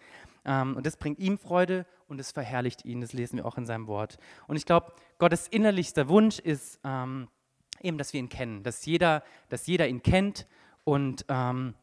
[0.44, 3.66] Ähm, und das bringt ihm Freude und es verherrlicht ihn, das lesen wir auch in
[3.66, 4.18] seinem Wort.
[4.46, 7.28] Und ich glaube, Gottes innerlichster Wunsch ist ähm,
[7.80, 10.46] eben, dass wir ihn kennen, dass jeder, dass jeder ihn kennt
[10.84, 11.74] und ähm,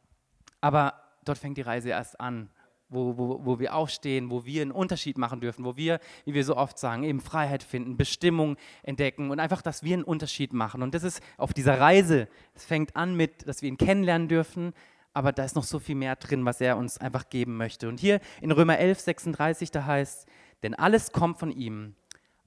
[0.61, 2.49] aber dort fängt die Reise erst an,
[2.91, 6.43] wo, wo, wo wir aufstehen, wo wir einen Unterschied machen dürfen, wo wir, wie wir
[6.43, 10.83] so oft sagen, eben Freiheit finden, Bestimmung entdecken und einfach, dass wir einen Unterschied machen.
[10.83, 14.73] Und das ist auf dieser Reise, es fängt an mit, dass wir ihn kennenlernen dürfen,
[15.13, 17.87] aber da ist noch so viel mehr drin, was er uns einfach geben möchte.
[17.87, 20.27] Und hier in Römer 11, 36, da heißt,
[20.63, 21.95] denn alles kommt von ihm,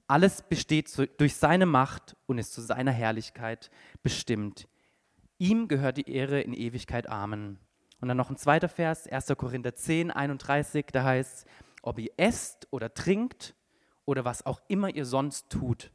[0.07, 3.71] alles besteht durch seine Macht und ist zu seiner Herrlichkeit
[4.03, 4.67] bestimmt.
[5.39, 7.09] Ihm gehört die Ehre in Ewigkeit.
[7.09, 7.57] Amen.
[8.01, 9.33] Und dann noch ein zweiter Vers, 1.
[9.37, 11.45] Korinther 10, 31, da heißt,
[11.81, 13.55] ob ihr esst oder trinkt
[14.05, 15.91] oder was auch immer ihr sonst tut,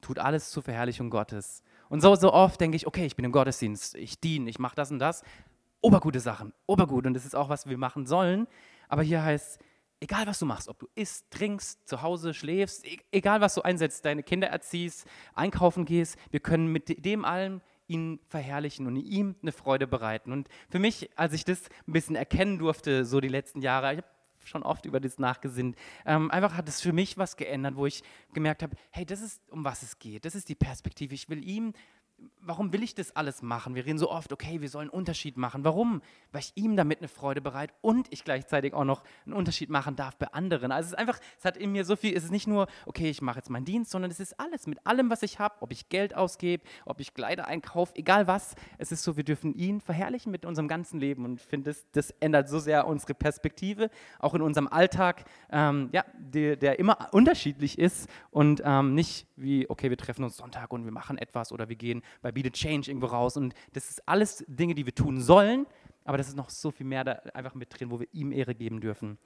[0.00, 1.62] tut alles zur Verherrlichung Gottes.
[1.88, 4.76] Und so, so oft denke ich, okay, ich bin im Gottesdienst, ich diene, ich mache
[4.76, 5.22] das und das.
[5.80, 7.06] Obergute Sachen, obergut.
[7.06, 8.46] Und das ist auch, was wir machen sollen.
[8.88, 9.58] Aber hier heißt,
[10.00, 13.62] egal was du machst, ob du isst, trinkst, zu Hause schläfst, e-, egal was du
[13.62, 17.60] einsetzt, deine Kinder erziehst, einkaufen gehst, wir können mit dem allem
[17.90, 20.32] ihn verherrlichen und ihm eine Freude bereiten.
[20.32, 23.98] Und für mich, als ich das ein bisschen erkennen durfte, so die letzten Jahre, ich
[23.98, 24.08] habe
[24.44, 25.76] schon oft über das nachgesinnt,
[26.06, 29.42] ähm, einfach hat es für mich was geändert, wo ich gemerkt habe, hey, das ist,
[29.50, 31.14] um was es geht, das ist die Perspektive.
[31.14, 31.74] Ich will ihm
[32.42, 33.74] warum will ich das alles machen?
[33.74, 35.64] Wir reden so oft, okay, wir sollen einen Unterschied machen.
[35.64, 36.02] Warum?
[36.32, 39.96] Weil ich ihm damit eine Freude bereit und ich gleichzeitig auch noch einen Unterschied machen
[39.96, 40.72] darf bei anderen.
[40.72, 43.10] Also es ist einfach, es hat in mir so viel, es ist nicht nur, okay,
[43.10, 45.72] ich mache jetzt meinen Dienst, sondern es ist alles, mit allem, was ich habe, ob
[45.72, 48.54] ich Geld ausgebe, ob ich Kleider einkaufe, egal was.
[48.78, 51.86] Es ist so, wir dürfen ihn verherrlichen mit unserem ganzen Leben und ich finde, das,
[51.92, 57.08] das ändert so sehr unsere Perspektive, auch in unserem Alltag, ähm, ja, der, der, immer
[57.12, 61.52] unterschiedlich ist und ähm, nicht wie, okay, wir treffen uns Sonntag und wir machen etwas
[61.52, 63.36] oder wir gehen bei Be the Change irgendwo raus.
[63.36, 65.66] Und das ist alles Dinge, die wir tun sollen,
[66.04, 68.54] aber das ist noch so viel mehr da einfach mit drin, wo wir ihm Ehre
[68.54, 69.18] geben dürfen.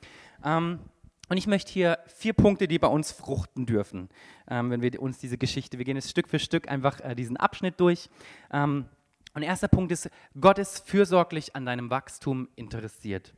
[0.44, 0.80] Ähm,
[1.28, 4.10] und ich möchte hier vier Punkte, die bei uns fruchten dürfen,
[4.48, 7.36] ähm, wenn wir uns diese Geschichte, wir gehen jetzt Stück für Stück einfach äh, diesen
[7.36, 8.10] Abschnitt durch.
[8.52, 8.86] Ähm,
[9.34, 13.34] und erster Punkt ist, Gott ist fürsorglich an deinem Wachstum interessiert.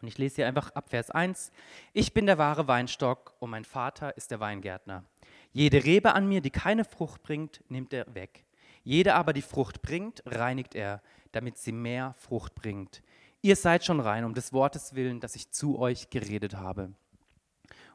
[0.00, 1.50] Und ich lese hier einfach ab Vers 1.
[1.92, 5.04] Ich bin der wahre Weinstock und mein Vater ist der Weingärtner.
[5.52, 8.44] Jede Rebe an mir, die keine Frucht bringt, nimmt er weg.
[8.86, 13.02] Jede aber, die Frucht bringt, reinigt er, damit sie mehr Frucht bringt.
[13.42, 16.92] Ihr seid schon rein, um des Wortes willen, das ich zu euch geredet habe.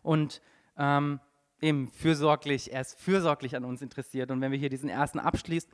[0.03, 0.41] Und
[0.77, 1.21] ähm,
[1.61, 4.31] eben fürsorglich, er ist fürsorglich an uns interessiert.
[4.31, 5.65] Und wenn wir hier diesen ersten Abschnitt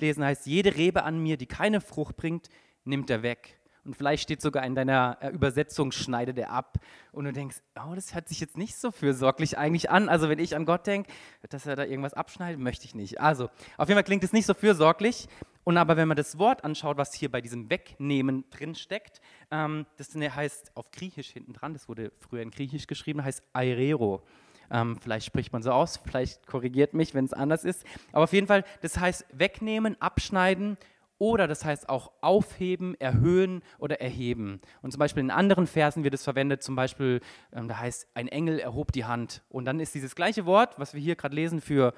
[0.00, 2.48] lesen, heißt, jede Rebe an mir, die keine Frucht bringt,
[2.86, 3.60] nimmt er weg.
[3.84, 6.78] Und vielleicht steht sogar in deiner äh, Übersetzung, schneidet er ab.
[7.10, 10.08] Und du denkst, oh, das hört sich jetzt nicht so fürsorglich eigentlich an.
[10.08, 11.10] Also wenn ich an Gott denke,
[11.48, 13.20] dass er da irgendwas abschneidet, möchte ich nicht.
[13.20, 15.28] Also auf jeden Fall klingt es nicht so fürsorglich.
[15.64, 19.86] Und aber wenn man das Wort anschaut, was hier bei diesem Wegnehmen drin steckt, ähm,
[19.96, 24.22] das heißt auf Griechisch hinten dran, das wurde früher in Griechisch geschrieben, heißt Aerero.
[24.70, 27.84] Ähm, vielleicht spricht man so aus, vielleicht korrigiert mich, wenn es anders ist.
[28.12, 30.78] Aber auf jeden Fall, das heißt wegnehmen, abschneiden
[31.22, 34.60] oder das heißt auch aufheben, erhöhen oder erheben.
[34.82, 37.20] Und zum Beispiel in anderen Versen wird es verwendet, zum Beispiel,
[37.52, 39.44] ähm, da heißt, ein Engel erhob die Hand.
[39.48, 41.94] Und dann ist dieses gleiche Wort, was wir hier gerade lesen, für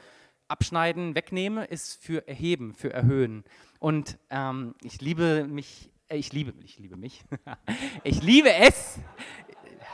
[0.46, 3.44] abschneiden, wegnehmen, ist für erheben, für erhöhen.
[3.78, 7.24] Und ähm, ich liebe mich, äh, ich liebe, ich liebe mich,
[8.04, 8.98] ich liebe es.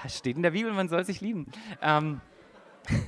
[0.08, 1.46] Steht in der Bibel, man soll sich lieben.
[1.80, 2.20] Ähm,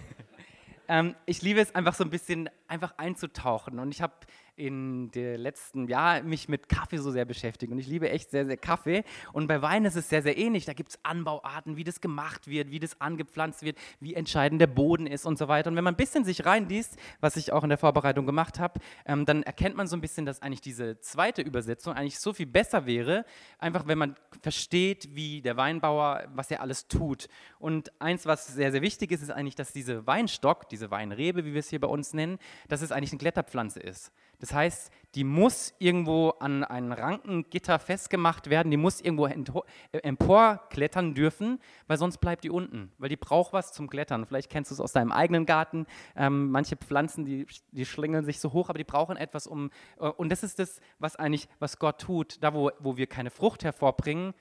[0.86, 3.80] ähm, ich liebe es einfach so ein bisschen einfach einzutauchen.
[3.80, 4.14] Und ich habe
[4.56, 8.44] in der letzten Jahr mich mit Kaffee so sehr beschäftigt und ich liebe echt sehr,
[8.44, 9.02] sehr Kaffee.
[9.32, 10.66] Und bei Wein ist es sehr, sehr ähnlich.
[10.66, 14.66] Da gibt es Anbauarten, wie das gemacht wird, wie das angepflanzt wird, wie entscheidend der
[14.66, 15.70] Boden ist und so weiter.
[15.70, 18.80] Und wenn man ein bisschen sich reinliest, was ich auch in der Vorbereitung gemacht habe,
[19.06, 22.46] ähm, dann erkennt man so ein bisschen, dass eigentlich diese zweite Übersetzung eigentlich so viel
[22.46, 23.24] besser wäre,
[23.58, 27.28] einfach wenn man versteht, wie der Weinbauer, was er alles tut.
[27.58, 31.54] Und eins, was sehr, sehr wichtig ist, ist eigentlich, dass diese Weinstock, diese Weinrebe, wie
[31.54, 32.38] wir es hier bei uns nennen,
[32.68, 34.12] dass es eigentlich eine Kletterpflanze ist.
[34.42, 41.14] Das heißt, die muss irgendwo an ein Rankengitter festgemacht werden, die muss irgendwo äh, emporklettern
[41.14, 44.26] dürfen, weil sonst bleibt die unten, weil die braucht was zum Klettern.
[44.26, 45.86] Vielleicht kennst du es aus deinem eigenen Garten.
[46.16, 49.70] Ähm, manche Pflanzen, die, die schlängeln sich so hoch, aber die brauchen etwas um.
[50.00, 53.30] Äh, und das ist das, was eigentlich, was Gott tut, da wo, wo wir keine
[53.30, 54.34] Frucht hervorbringen,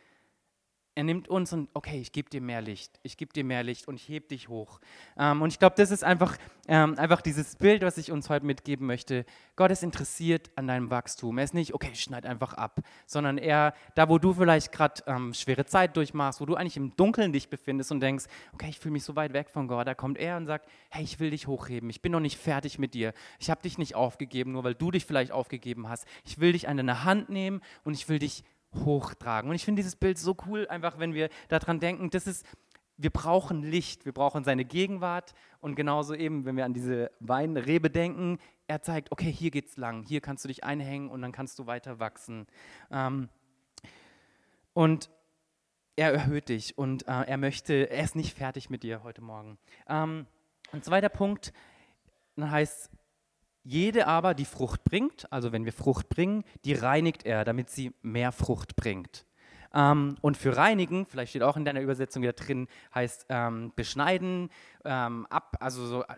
[0.93, 3.87] er nimmt uns und, okay, ich gebe dir mehr Licht, ich gebe dir mehr Licht
[3.87, 4.81] und ich heb dich hoch.
[5.17, 8.45] Ähm, und ich glaube, das ist einfach, ähm, einfach dieses Bild, was ich uns heute
[8.45, 9.25] mitgeben möchte.
[9.55, 11.37] Gott ist interessiert an deinem Wachstum.
[11.37, 15.33] Er ist nicht, okay, schneid einfach ab, sondern er, da wo du vielleicht gerade ähm,
[15.33, 18.93] schwere Zeit durchmachst, wo du eigentlich im Dunkeln dich befindest und denkst, okay, ich fühle
[18.93, 21.47] mich so weit weg von Gott, da kommt er und sagt, hey, ich will dich
[21.47, 24.75] hochheben, ich bin noch nicht fertig mit dir, ich habe dich nicht aufgegeben, nur weil
[24.75, 26.05] du dich vielleicht aufgegeben hast.
[26.25, 29.49] Ich will dich an deine Hand nehmen und ich will dich hochtragen.
[29.49, 32.45] Und ich finde dieses Bild so cool, einfach wenn wir daran denken, das ist,
[32.97, 37.89] wir brauchen Licht, wir brauchen seine Gegenwart und genauso eben, wenn wir an diese Weinrebe
[37.89, 41.59] denken, er zeigt, okay, hier geht's lang, hier kannst du dich einhängen und dann kannst
[41.59, 42.47] du weiter wachsen.
[42.91, 43.29] Ähm,
[44.73, 45.09] und
[45.95, 49.57] er erhöht dich und äh, er möchte, er ist nicht fertig mit dir heute Morgen.
[49.87, 50.25] Ähm,
[50.71, 51.51] ein zweiter Punkt,
[52.35, 52.89] dann heißt
[53.63, 57.93] jede aber, die Frucht bringt, also wenn wir Frucht bringen, die reinigt er, damit sie
[58.01, 59.25] mehr Frucht bringt.
[59.73, 64.49] Ähm, und für reinigen, vielleicht steht auch in deiner Übersetzung wieder drin, heißt ähm, beschneiden,
[64.83, 66.15] ähm, ab, also so äh,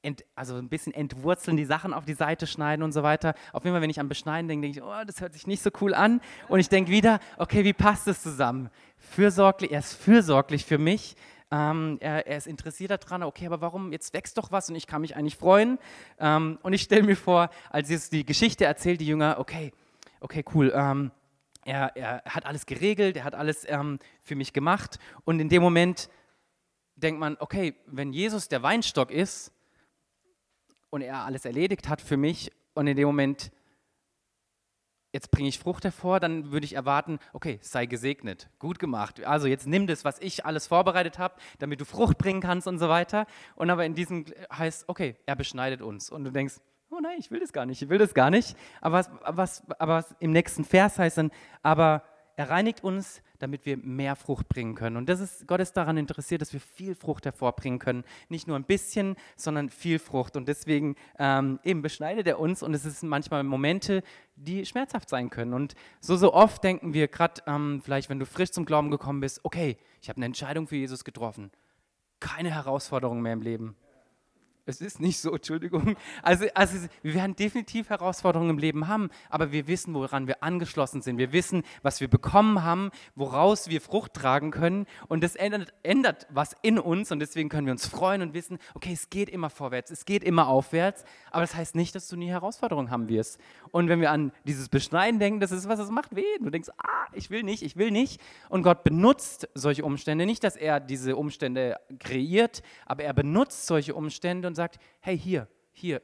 [0.00, 3.34] Ent, also ein bisschen entwurzeln, die Sachen auf die Seite schneiden und so weiter.
[3.52, 5.60] Auf jeden Fall, wenn ich an Beschneiden denke, denke ich, oh, das hört sich nicht
[5.60, 6.20] so cool an.
[6.48, 8.70] Und ich denke wieder, okay, wie passt das zusammen?
[8.96, 11.16] Fürsorglich, er ist fürsorglich für mich.
[11.50, 14.86] Ähm, er, er, ist interessiert daran, okay, aber warum, jetzt wächst doch was und ich
[14.86, 15.78] kann mich eigentlich freuen.
[16.18, 19.72] Ähm, und ich stelle mir vor, als jetzt die Geschichte erzählt, die Jünger, okay,
[20.20, 21.10] okay, cool, ähm,
[21.64, 24.98] er, er, hat alles geregelt, er hat alles ähm, für mich gemacht.
[25.24, 26.10] Und in dem Moment
[26.96, 29.52] denkt man, okay, wenn Jesus der Weinstock ist
[30.90, 33.52] und er alles erledigt hat für mich und in dem Moment
[35.12, 39.24] jetzt bringe ich Frucht hervor, dann würde ich erwarten, okay, sei gesegnet, gut gemacht.
[39.24, 42.78] Also jetzt nimm das, was ich alles vorbereitet habe, damit du Frucht bringen kannst und
[42.78, 43.26] so weiter.
[43.56, 46.10] Und aber in diesem heißt, okay, er beschneidet uns.
[46.10, 46.56] Und du denkst,
[46.90, 48.56] oh nein, ich will das gar nicht, ich will das gar nicht.
[48.80, 51.30] Aber was, aber was im nächsten Vers heißt dann,
[51.62, 52.02] aber
[52.36, 54.96] er reinigt uns, damit wir mehr Frucht bringen können.
[54.96, 58.04] Und das ist, Gott ist daran interessiert, dass wir viel Frucht hervorbringen können.
[58.28, 60.36] Nicht nur ein bisschen, sondern viel Frucht.
[60.36, 64.02] Und deswegen ähm, eben beschneidet er uns und es sind manchmal Momente,
[64.36, 65.54] die schmerzhaft sein können.
[65.54, 69.20] Und so, so oft denken wir, gerade ähm, vielleicht, wenn du frisch zum Glauben gekommen
[69.20, 71.50] bist, okay, ich habe eine Entscheidung für Jesus getroffen.
[72.20, 73.76] Keine Herausforderungen mehr im Leben.
[74.68, 75.96] Es ist nicht so, Entschuldigung.
[76.22, 81.00] Also, also wir werden definitiv Herausforderungen im Leben haben, aber wir wissen, woran wir angeschlossen
[81.00, 81.16] sind.
[81.16, 84.84] Wir wissen, was wir bekommen haben, woraus wir Frucht tragen können.
[85.08, 88.58] Und das ändert, ändert was in uns und deswegen können wir uns freuen und wissen,
[88.74, 92.16] okay, es geht immer vorwärts, es geht immer aufwärts, aber das heißt nicht, dass du
[92.16, 93.40] nie Herausforderungen haben wirst.
[93.70, 96.24] Und wenn wir an dieses Beschneiden denken, das ist was, das macht weh.
[96.42, 98.20] Du denkst, ah, ich will nicht, ich will nicht.
[98.50, 100.26] Und Gott benutzt solche Umstände.
[100.26, 105.48] Nicht, dass er diese Umstände kreiert, aber er benutzt solche Umstände und sagt, hey, hier,
[105.72, 106.02] hier,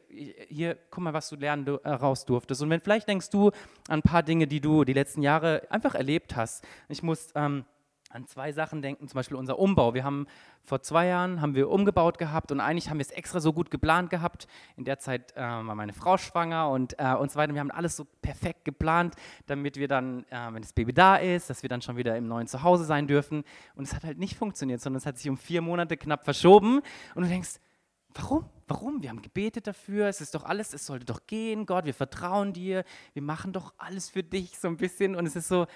[0.48, 2.62] hier, guck mal, was du lernen äh, raus durftest.
[2.62, 3.48] Und wenn vielleicht denkst du
[3.88, 6.64] an ein paar Dinge, die du die letzten Jahre einfach erlebt hast.
[6.88, 7.64] Ich muss ähm,
[8.14, 9.92] an zwei Sachen denken, zum Beispiel unser Umbau.
[9.92, 10.26] Wir haben
[10.62, 13.72] vor zwei Jahren haben wir umgebaut gehabt und eigentlich haben wir es extra so gut
[13.72, 14.46] geplant gehabt.
[14.76, 17.52] In der Zeit äh, war meine Frau schwanger und, äh, und so weiter.
[17.52, 21.50] Wir haben alles so perfekt geplant, damit wir dann, äh, wenn das Baby da ist,
[21.50, 23.42] dass wir dann schon wieder im neuen Zuhause sein dürfen.
[23.74, 26.82] Und es hat halt nicht funktioniert, sondern es hat sich um vier Monate knapp verschoben.
[27.16, 27.58] Und du denkst,
[28.14, 28.44] warum?
[28.66, 29.02] Warum?
[29.02, 32.52] Wir haben gebetet dafür, es ist doch alles, es sollte doch gehen, Gott, wir vertrauen
[32.52, 35.14] dir, wir machen doch alles für dich so ein bisschen.
[35.16, 35.66] Und es ist so,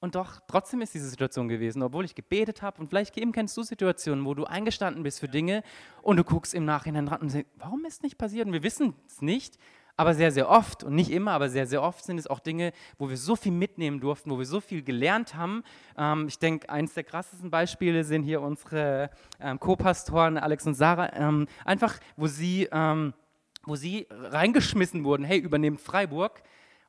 [0.00, 2.80] und doch, trotzdem ist diese Situation gewesen, obwohl ich gebetet habe.
[2.80, 5.64] Und vielleicht eben kennst du Situationen, wo du eingestanden bist für Dinge
[6.02, 8.46] und du guckst im Nachhinein dran und sagst, warum ist es nicht passiert?
[8.46, 9.58] Und wir wissen es nicht,
[9.98, 12.72] aber sehr, sehr oft, und nicht immer, aber sehr, sehr oft sind es auch Dinge,
[12.98, 15.64] wo wir so viel mitnehmen durften, wo wir so viel gelernt haben.
[15.96, 21.12] Ähm, ich denke, eines der krassesten Beispiele sind hier unsere ähm, Co-Pastoren Alex und Sarah.
[21.14, 23.12] Ähm, einfach, wo sie, ähm,
[23.64, 26.44] wo sie reingeschmissen wurden, hey, übernehmt Freiburg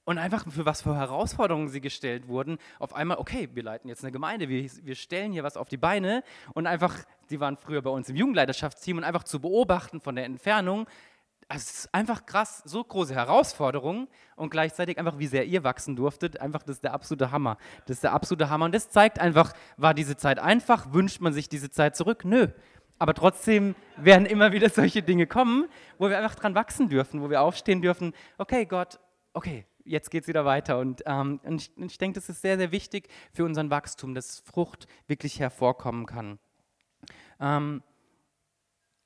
[0.05, 4.03] und einfach für was für Herausforderungen sie gestellt wurden, auf einmal, okay, wir leiten jetzt
[4.03, 6.95] eine Gemeinde, wir, wir stellen hier was auf die Beine und einfach,
[7.31, 10.85] die waren früher bei uns im Jugendleiterschaftsteam und einfach zu beobachten von der Entfernung,
[11.49, 15.95] also es ist einfach krass, so große Herausforderungen und gleichzeitig einfach, wie sehr ihr wachsen
[15.95, 17.57] durftet, einfach, das ist der absolute Hammer.
[17.87, 21.33] Das ist der absolute Hammer und das zeigt einfach, war diese Zeit einfach, wünscht man
[21.33, 22.23] sich diese Zeit zurück?
[22.23, 22.49] Nö.
[22.99, 27.31] Aber trotzdem werden immer wieder solche Dinge kommen, wo wir einfach dran wachsen dürfen, wo
[27.31, 28.99] wir aufstehen dürfen, okay, Gott,
[29.33, 30.77] okay, jetzt geht es wieder weiter.
[30.77, 34.39] Und, ähm, und ich, ich denke, das ist sehr, sehr wichtig für unseren Wachstum, dass
[34.39, 36.37] Frucht wirklich hervorkommen kann.
[37.39, 37.81] Ähm,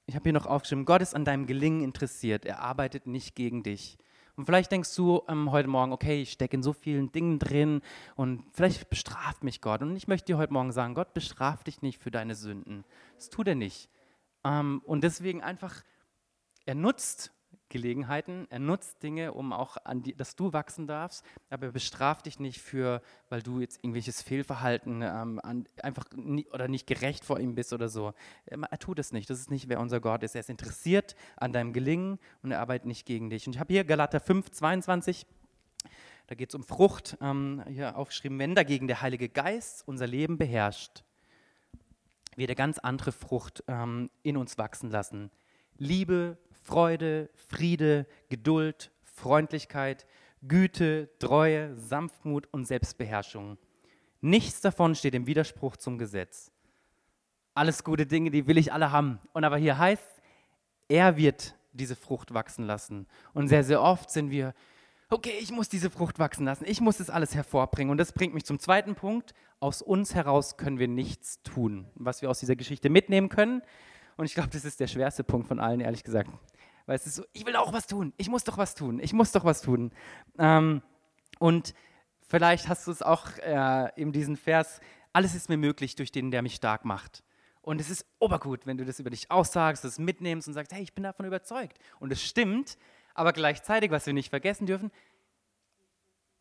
[0.06, 2.46] ich habe hier noch aufgeschrieben, Gott ist an deinem Gelingen interessiert.
[2.46, 3.98] Er arbeitet nicht gegen dich.
[4.36, 7.82] Und vielleicht denkst du ähm, heute Morgen, okay, ich stecke in so vielen Dingen drin
[8.16, 9.82] und vielleicht bestraft mich Gott.
[9.82, 12.84] Und ich möchte dir heute Morgen sagen, Gott bestraft dich nicht für deine Sünden.
[13.16, 13.90] Das tut er nicht.
[14.44, 15.84] Ähm, und deswegen einfach,
[16.66, 17.32] er nutzt
[17.74, 18.46] Gelegenheiten.
[18.52, 22.62] Er nutzt Dinge, um auch die, dass du wachsen darfst, aber er bestraft dich nicht
[22.62, 27.56] für, weil du jetzt irgendwelches Fehlverhalten ähm, an, einfach nie, oder nicht gerecht vor ihm
[27.56, 28.14] bist oder so.
[28.46, 29.30] Er, er, tut es nicht.
[29.30, 30.36] Das ist nicht, wer unser Gott ist.
[30.36, 33.48] Er ist interessiert an deinem Gelingen und er arbeitet nicht gegen dich.
[33.48, 35.26] Und ich habe hier Galater 5, 22.
[36.28, 37.18] Da geht es um Frucht.
[37.22, 41.04] Ähm, hier aufgeschrieben, wenn dagegen der Heilige Geist unser Leben beherrscht,
[42.36, 45.32] wird er ganz andere Frucht ähm, in uns wachsen lassen.
[45.78, 50.08] Liebe, Freude, Friede, Geduld, Freundlichkeit,
[50.48, 53.58] Güte, Treue, Sanftmut und Selbstbeherrschung.
[54.22, 56.52] Nichts davon steht im Widerspruch zum Gesetz.
[57.54, 59.20] Alles gute Dinge, die will ich alle haben.
[59.34, 60.22] Und aber hier heißt,
[60.88, 63.08] er wird diese Frucht wachsen lassen.
[63.34, 64.54] Und sehr, sehr oft sind wir,
[65.10, 67.92] okay, ich muss diese Frucht wachsen lassen, ich muss das alles hervorbringen.
[67.92, 69.34] Und das bringt mich zum zweiten Punkt.
[69.60, 71.88] Aus uns heraus können wir nichts tun.
[71.96, 73.62] Was wir aus dieser Geschichte mitnehmen können,
[74.16, 76.30] und ich glaube, das ist der schwerste Punkt von allen, ehrlich gesagt.
[76.86, 79.14] Weil es ist so, ich will auch was tun, ich muss doch was tun, ich
[79.14, 79.92] muss doch was tun.
[80.38, 80.82] Ähm,
[81.40, 81.74] und
[82.28, 84.82] vielleicht hast du es auch äh, in diesem Vers,
[85.14, 87.24] alles ist mir möglich durch den, der mich stark macht.
[87.62, 90.84] Und es ist obergut, wenn du das über dich aussagst, das mitnimmst und sagst, hey,
[90.84, 91.78] ich bin davon überzeugt.
[92.00, 92.78] Und es stimmt,
[93.14, 94.92] aber gleichzeitig, was wir nicht vergessen dürfen,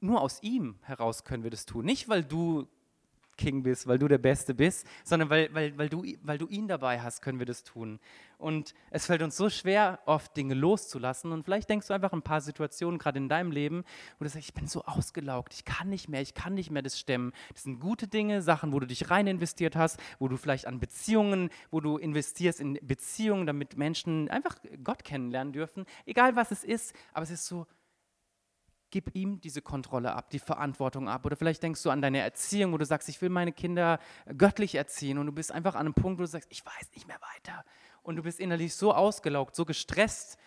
[0.01, 1.85] nur aus ihm heraus können wir das tun.
[1.85, 2.67] Nicht, weil du
[3.37, 6.69] King bist, weil du der Beste bist, sondern weil, weil, weil, du, weil du ihn
[6.69, 7.99] dabei hast, können wir das tun.
[8.39, 11.31] Und es fällt uns so schwer, oft Dinge loszulassen.
[11.31, 13.85] Und vielleicht denkst du einfach ein paar Situationen, gerade in deinem Leben,
[14.19, 16.83] wo du sagst, ich bin so ausgelaugt, ich kann nicht mehr, ich kann nicht mehr
[16.83, 17.33] das stemmen.
[17.53, 20.81] Das sind gute Dinge, Sachen, wo du dich rein investiert hast, wo du vielleicht an
[20.81, 25.87] Beziehungen, wo du investierst in Beziehungen, damit Menschen einfach Gott kennenlernen dürfen.
[26.05, 27.67] Egal was es ist, aber es ist so,
[28.93, 31.27] gib ihm diese Kontrolle ab, die Verantwortung ab.
[31.27, 33.99] Oder vielleicht denkst du an deine Erziehung, wo du sagst, ich will meine Kinder
[34.37, 37.09] göttlich erziehen und du bist einfach an einem Punkt, wo du sagst, ich weiß nicht
[37.09, 37.65] mehr weiter.
[38.03, 40.39] Und du bist innerlich so ausgelaugt, so gestresst,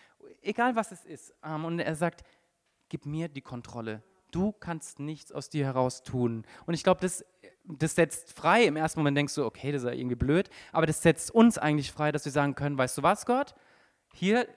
[0.41, 1.33] egal was es ist.
[1.43, 2.23] Ähm, und er sagt,
[2.87, 4.03] gib mir die Kontrolle.
[4.31, 6.45] Du kannst nichts aus dir heraus tun.
[6.65, 7.25] Und ich glaube, das,
[7.63, 8.65] das setzt frei.
[8.65, 10.49] Im ersten Moment denkst du, okay, das ist irgendwie blöd.
[10.71, 13.55] Aber das setzt uns eigentlich frei, dass wir sagen können, weißt du was, Gott?
[14.13, 14.47] Hier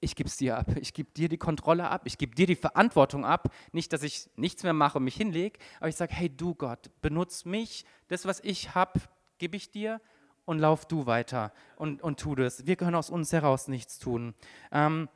[0.00, 0.66] ich gebe es dir ab.
[0.76, 2.02] Ich gebe dir die Kontrolle ab.
[2.04, 3.52] Ich gebe dir die Verantwortung ab.
[3.72, 6.90] Nicht, dass ich nichts mehr mache und mich hinlege, aber ich sage, hey du Gott,
[7.00, 7.84] benutz mich.
[8.08, 9.00] Das, was ich habe,
[9.38, 10.00] gebe ich dir
[10.44, 12.66] und lauf du weiter und, und tu das.
[12.66, 14.34] Wir können aus uns heraus nichts tun.
[14.72, 15.08] Ähm,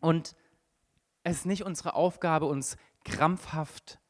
[0.00, 0.34] und
[1.24, 4.00] es ist nicht unsere Aufgabe, uns krampfhaft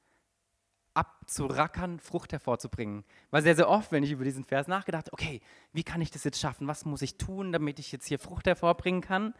[1.32, 3.04] abzurackern, Frucht hervorzubringen.
[3.30, 5.40] Weil sehr, sehr oft, wenn ich über diesen Vers nachgedacht habe, okay,
[5.72, 6.68] wie kann ich das jetzt schaffen?
[6.68, 9.34] Was muss ich tun, damit ich jetzt hier Frucht hervorbringen kann?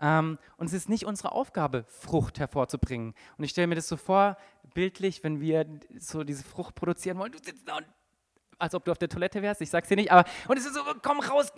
[0.00, 3.14] Ähm, und es ist nicht unsere Aufgabe, Frucht hervorzubringen.
[3.38, 4.36] Und ich stelle mir das so vor,
[4.74, 5.66] bildlich, wenn wir
[5.98, 7.32] so diese Frucht produzieren wollen.
[7.32, 7.86] Du sitzt da und
[8.58, 10.74] als ob du auf der Toilette wärst, ich sag's dir nicht, aber und es ist
[10.74, 11.52] so, komm raus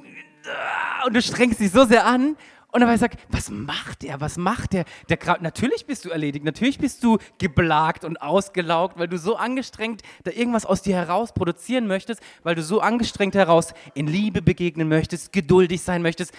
[1.07, 2.37] und du strengst dich so sehr an
[2.71, 4.21] Und dabei sagt, was macht er?
[4.21, 4.85] Was macht er?
[5.09, 9.37] Der Grab, natürlich bist du erledigt, natürlich bist du geplagt und ausgelaugt, weil du so
[9.37, 14.43] angestrengt da irgendwas aus dir heraus produzieren möchtest, weil du so angestrengt heraus in Liebe
[14.43, 16.35] begegnen möchtest, geduldig sein möchtest.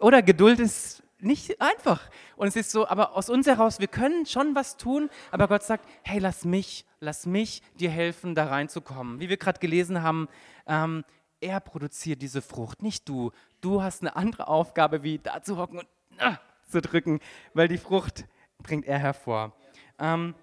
[0.00, 2.10] Oder Geduld ist nicht einfach.
[2.36, 5.62] Und es ist so, aber aus uns heraus, wir können schon was tun, aber Gott
[5.62, 9.20] sagt, hey, lass mich, lass mich dir helfen, da reinzukommen.
[9.20, 10.28] Wie wir gerade gelesen haben,
[10.66, 11.04] ähm,
[11.40, 13.32] er produziert diese Frucht, nicht du.
[13.60, 17.20] Du hast eine andere Aufgabe, wie da zu hocken und ah, zu drücken,
[17.54, 18.26] weil die Frucht
[18.58, 19.52] bringt er hervor.
[19.98, 20.34] Ähm,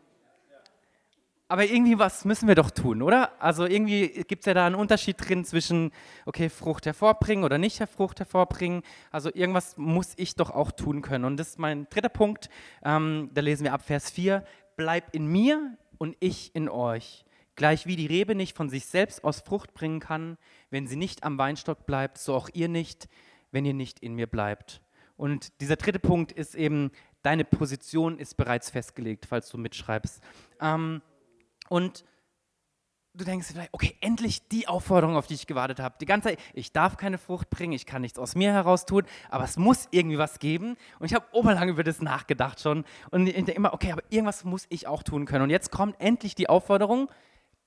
[1.47, 3.31] aber irgendwie was müssen wir doch tun, oder?
[3.39, 5.91] Also irgendwie gibt es ja da einen Unterschied drin zwischen,
[6.25, 8.81] okay, Frucht hervorbringen oder nicht Frucht hervorbringen.
[9.11, 11.23] Also irgendwas muss ich doch auch tun können.
[11.23, 12.49] Und das ist mein dritter Punkt.
[12.83, 14.43] Ähm, da lesen wir ab Vers 4.
[14.75, 17.24] Bleib in mir und ich in euch.
[17.55, 20.37] Gleich wie die Rebe nicht von sich selbst aus Frucht bringen kann,
[20.69, 23.07] wenn sie nicht am Weinstock bleibt, so auch ihr nicht,
[23.51, 24.81] wenn ihr nicht in mir bleibt.
[25.17, 26.91] Und dieser dritte Punkt ist eben,
[27.21, 30.21] deine Position ist bereits festgelegt, falls du mitschreibst.
[30.59, 31.01] Ähm,
[31.69, 32.03] und
[33.15, 35.95] du denkst vielleicht, okay, endlich die Aufforderung, auf die ich gewartet habe.
[35.99, 39.03] Die ganze Zeit, ich darf keine Frucht bringen, ich kann nichts aus mir heraus tun,
[39.29, 40.75] aber es muss irgendwie was geben.
[40.99, 42.83] Und ich habe oberlang über das nachgedacht schon.
[43.11, 45.43] Und ich denke immer, okay, aber irgendwas muss ich auch tun können.
[45.43, 47.09] Und jetzt kommt endlich die Aufforderung,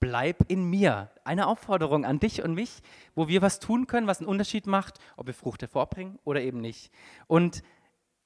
[0.01, 1.11] bleib in mir.
[1.25, 2.81] Eine Aufforderung an dich und mich,
[3.15, 6.61] wo wir was tun können, was einen Unterschied macht, ob wir Frucht hervorbringen oder eben
[6.61, 6.93] nicht.
[7.27, 7.63] Und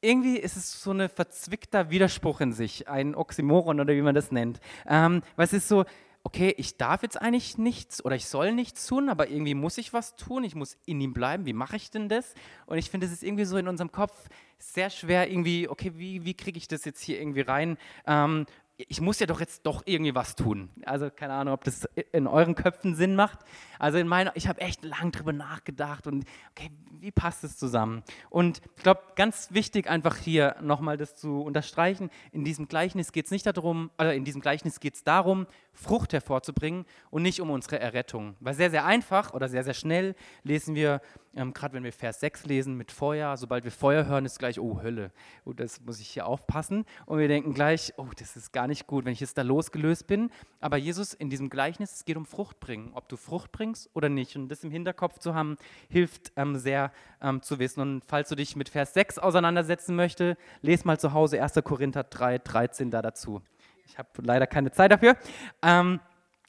[0.01, 4.33] irgendwie ist es so ein verzwickter Widerspruch in sich, ein Oxymoron oder wie man das
[4.33, 4.61] nennt.
[4.87, 5.85] Ähm, weil es ist so,
[6.25, 9.93] okay, ich darf jetzt eigentlich nichts oder ich soll nichts tun, aber irgendwie muss ich
[9.93, 12.35] was tun, ich muss in ihm bleiben, wie mache ich denn das?
[12.67, 16.25] Und ich finde, es ist irgendwie so in unserem Kopf sehr schwer, irgendwie, okay, wie,
[16.25, 17.77] wie kriege ich das jetzt hier irgendwie rein?
[18.07, 18.47] Ähm,
[18.77, 20.71] ich muss ja doch jetzt doch irgendwie was tun.
[20.85, 23.41] Also keine Ahnung, ob das in euren Köpfen Sinn macht.
[23.79, 26.71] Also in meiner, ich habe echt lang drüber nachgedacht und okay,
[27.01, 28.03] wie passt es zusammen?
[28.31, 33.27] Und ich glaube, ganz wichtig einfach hier nochmal das zu unterstreichen, in diesem Gleichnis geht
[33.27, 37.51] es nicht darum, oder in diesem Gleichnis geht es darum, Frucht hervorzubringen und nicht um
[37.51, 38.37] unsere Errettung.
[38.41, 40.15] Weil sehr, sehr einfach oder sehr, sehr schnell
[40.45, 41.01] lesen wir,
[41.35, 44.61] ähm, gerade wenn wir Vers 6 lesen mit Feuer, sobald wir Feuer hören, ist gleich,
[44.61, 45.11] oh Hölle,
[45.45, 46.85] oh, das muss ich hier aufpassen.
[47.07, 50.07] Und wir denken gleich, oh, das ist gar nicht gut, wenn ich jetzt da losgelöst
[50.07, 50.31] bin.
[50.61, 54.09] Aber Jesus in diesem Gleichnis, es geht um Frucht bringen, ob du Frucht bringst oder
[54.09, 54.37] nicht.
[54.37, 55.57] Und das im Hinterkopf zu haben,
[55.89, 57.81] hilft ähm, sehr ähm, zu wissen.
[57.81, 61.55] Und falls du dich mit Vers 6 auseinandersetzen möchtest, lese mal zu Hause 1.
[61.65, 63.41] Korinther 3, 13 da dazu.
[63.87, 65.17] Ich habe leider keine Zeit dafür.
[65.63, 66.01] Ähm,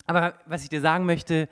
[0.05, 1.47] aber was ich dir sagen möchte,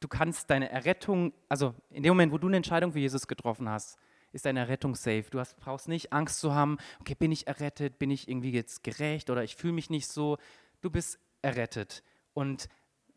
[0.00, 3.68] du kannst deine Errettung, also in dem Moment, wo du eine Entscheidung für Jesus getroffen
[3.68, 3.98] hast,
[4.32, 5.24] ist deine Errettung safe.
[5.30, 8.84] Du hast, brauchst nicht Angst zu haben, okay, bin ich errettet, bin ich irgendwie jetzt
[8.84, 10.36] gerecht oder ich fühle mich nicht so.
[10.82, 12.02] Du bist errettet.
[12.34, 12.68] Und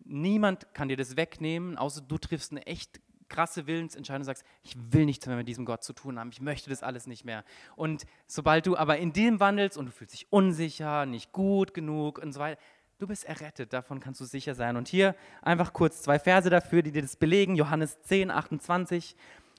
[0.05, 4.75] niemand kann dir das wegnehmen, außer du triffst eine echt krasse Willensentscheidung und sagst, ich
[4.75, 7.43] will nichts mehr mit diesem Gott zu tun haben, ich möchte das alles nicht mehr.
[7.75, 12.17] Und sobald du aber in dem wandelst und du fühlst dich unsicher, nicht gut genug
[12.17, 12.59] und so weiter,
[12.99, 14.75] du bist errettet, davon kannst du sicher sein.
[14.75, 17.55] Und hier einfach kurz zwei Verse dafür, die dir das belegen.
[17.55, 19.15] Johannes 10, 28,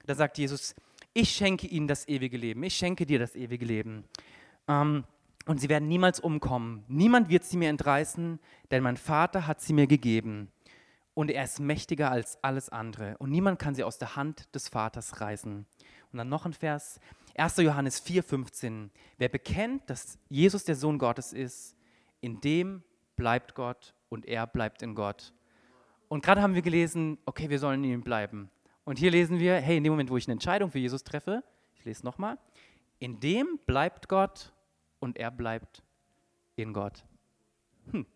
[0.07, 0.75] da sagt Jesus,
[1.15, 4.05] ich schenke ihnen das ewige Leben, ich schenke dir das ewige Leben.
[4.69, 5.05] Ähm,
[5.47, 6.85] und sie werden niemals umkommen.
[6.87, 8.39] Niemand wird sie mir entreißen,
[8.71, 10.53] denn mein Vater hat sie mir gegeben
[11.15, 14.69] und er ist mächtiger als alles andere und niemand kann sie aus der Hand des
[14.69, 15.67] Vaters reißen.
[16.13, 17.01] Und dann noch ein Vers,
[17.37, 17.57] 1.
[17.59, 18.91] Johannes 4,15.
[19.17, 21.75] Wer bekennt, dass Jesus der Sohn Gottes ist,
[22.21, 22.83] in dem
[23.21, 25.35] bleibt Gott und er bleibt in Gott.
[26.09, 28.51] Und gerade haben wir gelesen, okay, wir sollen in ihm bleiben.
[28.85, 31.45] Und hier lesen wir, hey, in dem Moment, wo ich eine Entscheidung für Jesus treffe,
[31.75, 32.39] ich lese nochmal,
[32.99, 34.55] in dem bleibt Gott
[35.01, 35.83] und er bleibt
[36.57, 37.05] in Gott.
[37.91, 38.07] Hm.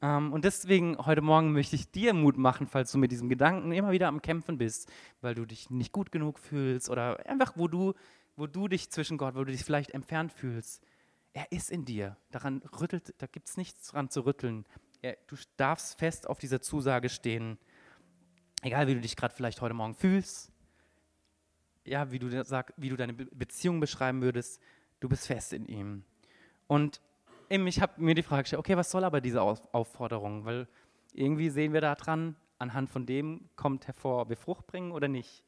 [0.00, 3.72] Ähm, und deswegen heute Morgen möchte ich dir Mut machen, falls du mit diesem Gedanken
[3.72, 4.88] immer wieder am Kämpfen bist,
[5.22, 7.94] weil du dich nicht gut genug fühlst oder einfach, wo du,
[8.36, 10.86] wo du dich zwischen Gott, wo du dich vielleicht entfernt fühlst.
[11.32, 12.16] Er ist in dir.
[12.30, 14.66] Daran rüttelt, da gibt es nichts dran zu rütteln.
[15.02, 17.58] Er, du darfst fest auf dieser Zusage stehen.
[18.62, 20.52] Egal, wie du dich gerade vielleicht heute Morgen fühlst,
[21.84, 24.60] ja, wie du, sag, wie du deine Beziehung beschreiben würdest,
[25.00, 26.04] du bist fest in ihm.
[26.66, 27.00] Und
[27.48, 30.44] ich habe mir die Frage gestellt, okay, was soll aber diese Aufforderung?
[30.44, 30.68] Weil
[31.12, 35.08] irgendwie sehen wir da dran, anhand von dem kommt hervor, ob wir Frucht bringen oder
[35.08, 35.42] nicht.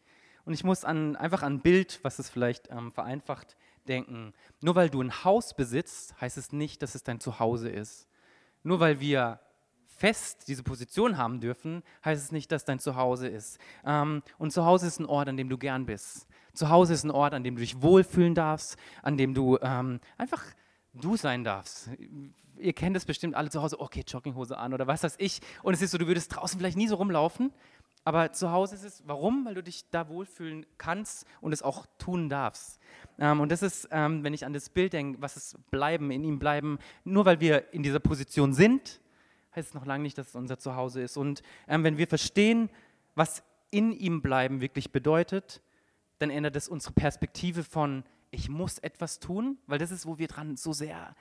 [0.45, 3.57] Und ich muss an, einfach an ein Bild, was es vielleicht ähm, vereinfacht,
[3.89, 4.33] denken.
[4.61, 8.09] Nur weil du ein Haus besitzt, heißt es nicht, dass es dein Zuhause ist.
[8.63, 9.41] Nur weil wir
[9.87, 13.59] fest diese Position haben dürfen, heißt es nicht, dass dein Zuhause ist.
[13.85, 16.27] Ähm, und Zuhause ist ein Ort, an dem du gern bist.
[16.55, 20.43] Zuhause ist ein Ort, an dem du dich wohlfühlen darfst, an dem du ähm, einfach
[20.93, 21.91] du sein darfst.
[22.59, 25.41] Ihr kennt es bestimmt alle zu Hause, okay, Jogginghose an oder was weiß ich.
[25.63, 27.53] Und es ist so, du würdest draußen vielleicht nie so rumlaufen,
[28.05, 29.45] aber zu Hause ist es, warum?
[29.45, 32.81] Weil du dich da wohlfühlen kannst und es auch tun darfst.
[33.19, 36.25] Ähm, und das ist, ähm, wenn ich an das Bild denke, was ist bleiben, in
[36.25, 39.01] ihm bleiben, nur weil wir in dieser Position sind,
[39.55, 41.17] heißt es noch lange nicht, dass es unser Zuhause ist.
[41.17, 42.71] Und ähm, wenn wir verstehen,
[43.15, 45.63] was in ihm bleiben wirklich bedeutet,
[46.19, 50.27] dann ändert es unsere Perspektive von, ich muss etwas tun, weil das ist, wo wir
[50.27, 51.15] dran so sehr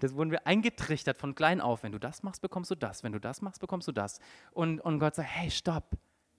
[0.00, 1.82] das wurden wir eingetrichtert von klein auf.
[1.82, 3.02] Wenn du das machst, bekommst du das.
[3.02, 4.20] Wenn du das machst, bekommst du das.
[4.52, 5.96] Und, und Gott sagt, hey, stopp,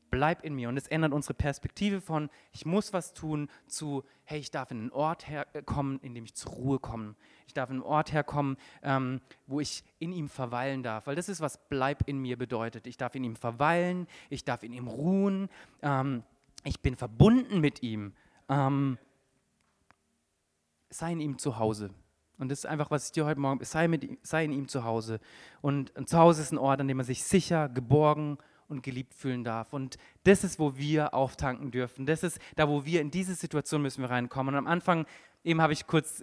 [0.09, 0.69] bleib in mir.
[0.69, 4.79] Und es ändert unsere Perspektive von, ich muss was tun, zu, hey, ich darf in
[4.79, 7.15] einen Ort herkommen, in dem ich zur Ruhe komme.
[7.47, 11.07] Ich darf in einen Ort herkommen, ähm, wo ich in ihm verweilen darf.
[11.07, 12.87] Weil das ist, was bleib in mir bedeutet.
[12.87, 15.49] Ich darf in ihm verweilen, ich darf in ihm ruhen,
[15.81, 16.23] ähm,
[16.63, 18.13] ich bin verbunden mit ihm.
[18.49, 18.97] Ähm,
[20.89, 21.91] sei in ihm zu Hause.
[22.39, 24.83] Und das ist einfach, was ich dir heute Morgen, sei, mit, sei in ihm zu
[24.83, 25.19] Hause.
[25.61, 28.37] Und ein Zuhause ist ein Ort, an dem man sich sicher, geborgen
[28.69, 29.73] und geliebt fühlen darf.
[29.73, 32.05] Und das ist, wo wir auftanken dürfen.
[32.05, 34.55] Das ist da, wo wir in diese Situation müssen wir reinkommen.
[34.55, 35.05] Und am Anfang
[35.43, 36.21] Eben habe ich kurz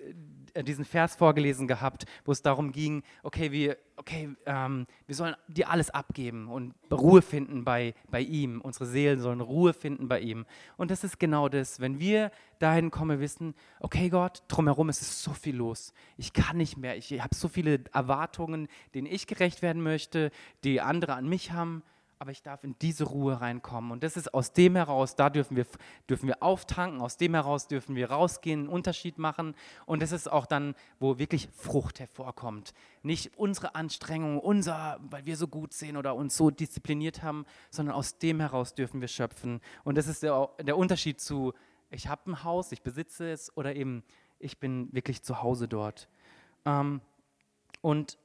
[0.57, 5.35] äh, diesen Vers vorgelesen gehabt, wo es darum ging, okay, wir, okay, ähm, wir sollen
[5.49, 8.61] dir alles abgeben und Ruhe finden bei, bei ihm.
[8.61, 10.47] Unsere Seelen sollen Ruhe finden bei ihm.
[10.77, 11.81] Und das ist genau das.
[11.81, 15.93] Wenn wir dahin kommen, wissen, okay Gott, drumherum ist es so viel los.
[16.17, 16.97] Ich kann nicht mehr.
[16.97, 20.31] Ich habe so viele Erwartungen, denen ich gerecht werden möchte,
[20.65, 21.83] die andere an mich haben
[22.19, 23.91] aber ich darf in diese Ruhe reinkommen.
[23.91, 25.67] Und das ist aus dem heraus, da dürfen wir,
[26.09, 29.55] dürfen wir auftanken, aus dem heraus dürfen wir rausgehen, einen Unterschied machen.
[29.85, 32.73] Und das ist auch dann, wo wirklich Frucht hervorkommt.
[33.03, 37.95] Nicht unsere Anstrengung, unser, weil wir so gut sehen oder uns so diszipliniert haben, sondern
[37.95, 39.61] aus dem heraus dürfen wir schöpfen.
[39.85, 41.53] Und das ist der, der Unterschied zu,
[41.91, 44.03] ich habe ein Haus, ich besitze es oder eben,
[44.39, 46.09] ich bin wirklich zu Hause dort.
[46.65, 47.01] Ähm,
[47.83, 48.19] und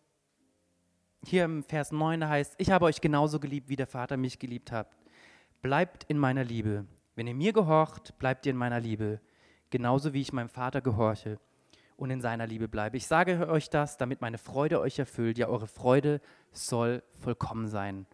[1.24, 4.72] hier im Vers 9 heißt, ich habe euch genauso geliebt, wie der Vater mich geliebt
[4.72, 4.88] hat.
[5.62, 6.86] Bleibt in meiner Liebe.
[7.16, 9.20] Wenn ihr mir gehorcht, bleibt ihr in meiner Liebe,
[9.70, 11.40] genauso wie ich meinem Vater gehorche
[11.98, 12.98] und in seiner Liebe bleibe.
[12.98, 15.38] Ich sage euch das, damit meine Freude euch erfüllt.
[15.38, 16.20] Ja, eure Freude
[16.52, 18.08] soll vollkommen sein.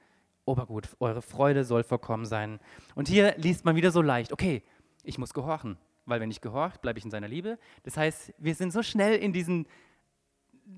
[0.43, 2.59] Obergut, eure Freude soll vollkommen sein.
[2.95, 4.63] Und hier liest man wieder so leicht, okay,
[5.03, 7.57] ich muss gehorchen, weil wenn ich gehorcht, bleibe ich in seiner Liebe.
[7.83, 9.67] Das heißt, wir sind so schnell in diesen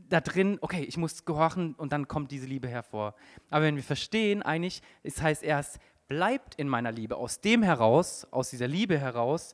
[0.10, 3.16] da drin, okay, ich muss gehorchen und dann kommt diese Liebe hervor.
[3.50, 8.28] Aber wenn wir verstehen, eigentlich, es heißt erst, bleibt in meiner Liebe, aus dem heraus,
[8.32, 9.54] aus dieser Liebe heraus,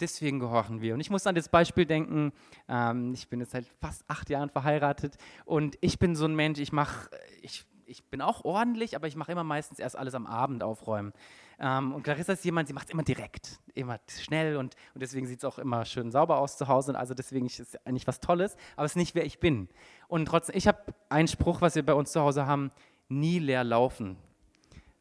[0.00, 0.94] deswegen gehorchen wir.
[0.94, 2.32] Und ich muss an das Beispiel denken,
[2.68, 6.58] ähm, ich bin jetzt seit fast acht Jahren verheiratet und ich bin so ein Mensch,
[6.60, 7.10] ich mache,
[7.42, 11.12] ich ich bin auch ordentlich, aber ich mache immer meistens erst alles am Abend aufräumen.
[11.58, 15.26] Ähm, und Clarissa ist jemand, sie macht es immer direkt, immer schnell und, und deswegen
[15.26, 16.92] sieht es auch immer schön sauber aus zu Hause.
[16.92, 19.68] Und also deswegen ist es eigentlich was Tolles, aber es ist nicht, wer ich bin.
[20.08, 20.78] Und trotzdem, ich habe
[21.08, 22.70] einen Spruch, was wir bei uns zu Hause haben,
[23.08, 24.16] nie leer laufen.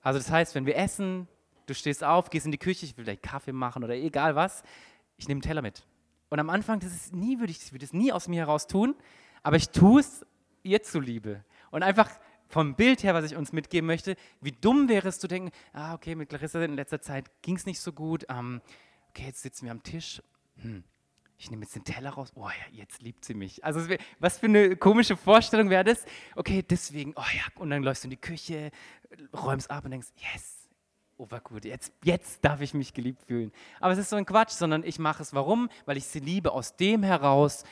[0.02, 1.28] Also das heißt, wenn wir essen,
[1.66, 4.64] du stehst auf, gehst in die Küche, ich will vielleicht Kaffee machen oder egal was,
[5.18, 5.86] ich nehme einen Teller mit.
[6.30, 8.96] Und am Anfang, das ist nie, würde ich, würde es nie aus mir heraus tun,
[9.44, 10.26] aber ich tue es
[10.64, 11.44] ihr zuliebe.
[11.72, 12.10] Und einfach
[12.48, 15.94] vom Bild her, was ich uns mitgeben möchte, wie dumm wäre es zu denken, ah,
[15.94, 18.62] okay, mit Clarissa in letzter Zeit ging es nicht so gut, ähm,
[19.10, 20.22] okay, jetzt sitzen wir am Tisch,
[20.62, 20.84] hm,
[21.38, 23.64] ich nehme jetzt den Teller raus, oh ja, jetzt liebt sie mich.
[23.66, 23.82] Also
[24.20, 26.06] was für eine komische Vorstellung wäre das?
[26.36, 28.72] Okay, deswegen, oh ja, und dann läufst du in die Küche,
[29.34, 30.70] räumst ab und denkst, yes,
[31.18, 33.52] oh war gut, jetzt, jetzt darf ich mich geliebt fühlen.
[33.80, 35.70] Aber es ist so ein Quatsch, sondern ich mache es, warum?
[35.86, 37.64] Weil ich sie liebe, aus dem heraus,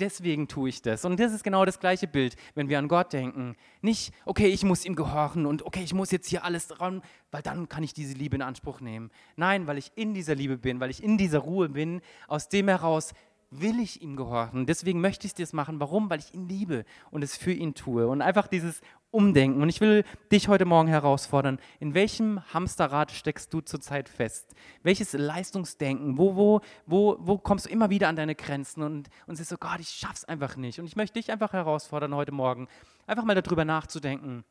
[0.00, 1.04] deswegen tue ich das.
[1.04, 3.56] Und das ist genau das gleiche Bild, wenn wir an Gott denken.
[3.80, 7.42] Nicht, okay, ich muss ihm gehorchen und okay, ich muss jetzt hier alles dran, weil
[7.42, 9.10] dann kann ich diese Liebe in Anspruch nehmen.
[9.36, 12.68] Nein, weil ich in dieser Liebe bin, weil ich in dieser Ruhe bin, aus dem
[12.68, 13.12] heraus
[13.60, 14.66] will ich ihm gehorchen.
[14.66, 15.80] Deswegen möchte ich es machen.
[15.80, 16.10] Warum?
[16.10, 18.06] Weil ich ihn liebe und es für ihn tue.
[18.06, 18.80] Und einfach dieses
[19.10, 19.62] Umdenken.
[19.62, 24.54] Und ich will dich heute Morgen herausfordern, in welchem Hamsterrad steckst du zurzeit fest?
[24.82, 26.18] Welches Leistungsdenken?
[26.18, 29.56] Wo, wo, wo, wo kommst du immer wieder an deine Grenzen und, und siehst so,
[29.56, 30.80] Gott, ich schaff's einfach nicht.
[30.80, 32.66] Und ich möchte dich einfach herausfordern heute Morgen,
[33.06, 34.44] einfach mal darüber nachzudenken.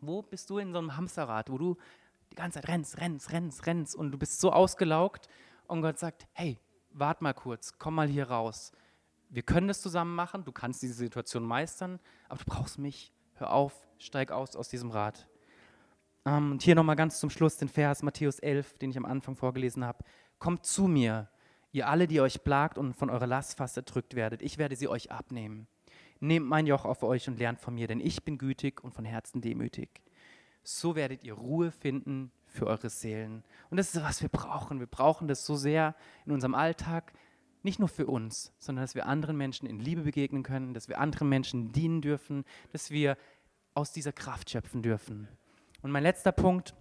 [0.00, 1.76] Wo bist du in so einem Hamsterrad, wo du
[2.32, 5.28] die ganze Zeit rennst, rennst, rennst, rennst und du bist so ausgelaugt
[5.66, 6.58] und Gott sagt, hey,
[6.98, 8.72] wart mal kurz, komm mal hier raus.
[9.28, 13.12] Wir können das zusammen machen, du kannst diese Situation meistern, aber du brauchst mich.
[13.34, 15.28] Hör auf, steig aus aus diesem Rad.
[16.24, 19.36] Ähm, und hier nochmal ganz zum Schluss den Vers Matthäus 11, den ich am Anfang
[19.36, 20.04] vorgelesen habe.
[20.38, 21.28] Kommt zu mir,
[21.72, 24.42] ihr alle, die euch plagt und von eurer Last fast erdrückt werdet.
[24.42, 25.66] Ich werde sie euch abnehmen.
[26.18, 29.04] Nehmt mein Joch auf euch und lernt von mir, denn ich bin gütig und von
[29.04, 30.02] Herzen demütig.
[30.62, 33.44] So werdet ihr Ruhe finden für eure Seelen.
[33.70, 34.80] Und das ist, was wir brauchen.
[34.80, 35.94] Wir brauchen das so sehr
[36.24, 37.12] in unserem Alltag,
[37.62, 40.98] nicht nur für uns, sondern dass wir anderen Menschen in Liebe begegnen können, dass wir
[40.98, 43.16] anderen Menschen dienen dürfen, dass wir
[43.74, 45.28] aus dieser Kraft schöpfen dürfen.
[45.82, 46.74] Und mein letzter Punkt,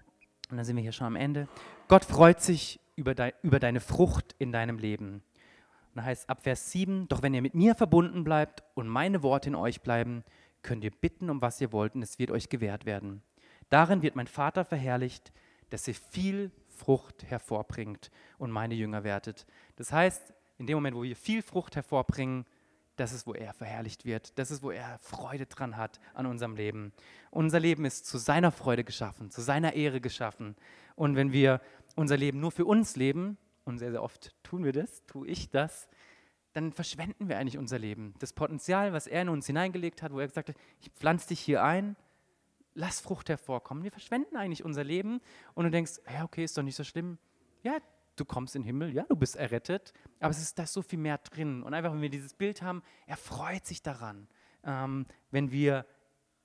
[0.49, 1.47] und dann sind wir hier schon am Ende,
[1.88, 5.15] Gott freut sich über, de, über deine Frucht in deinem Leben.
[5.15, 9.23] Und da heißt ab Vers 7, doch wenn ihr mit mir verbunden bleibt und meine
[9.23, 10.23] Worte in euch bleiben,
[10.61, 13.21] könnt ihr bitten, um was ihr wollt, und es wird euch gewährt werden.
[13.69, 15.32] Darin wird mein Vater verherrlicht,
[15.76, 19.45] dass ihr viel Frucht hervorbringt und meine Jünger werdet.
[19.76, 22.45] Das heißt, in dem Moment, wo wir viel Frucht hervorbringen,
[22.95, 24.39] das ist, wo er verherrlicht wird.
[24.39, 26.93] Das ist, wo er Freude dran hat an unserem Leben.
[27.30, 30.55] Unser Leben ist zu seiner Freude geschaffen, zu seiner Ehre geschaffen.
[30.95, 31.59] Und wenn wir
[31.97, 35.49] unser Leben nur für uns leben, und sehr, sehr oft tun wir das, tue ich
[35.49, 35.89] das,
[36.53, 38.13] dann verschwenden wir eigentlich unser Leben.
[38.19, 41.41] Das Potenzial, was er in uns hineingelegt hat, wo er gesagt hat, ich pflanze dich
[41.41, 41.97] hier ein,
[42.76, 43.84] lass Frucht hervorkommen.
[43.84, 45.21] Wir verschwenden eigentlich unser Leben
[45.55, 47.17] und du denkst, ja, okay, ist doch nicht so schlimm.
[47.63, 47.78] Ja,
[48.15, 50.99] du kommst in den Himmel, ja, du bist errettet, aber es ist da so viel
[50.99, 51.63] mehr drin.
[51.63, 54.28] Und einfach, wenn wir dieses Bild haben, er freut sich daran,
[54.63, 55.86] ähm, wenn wir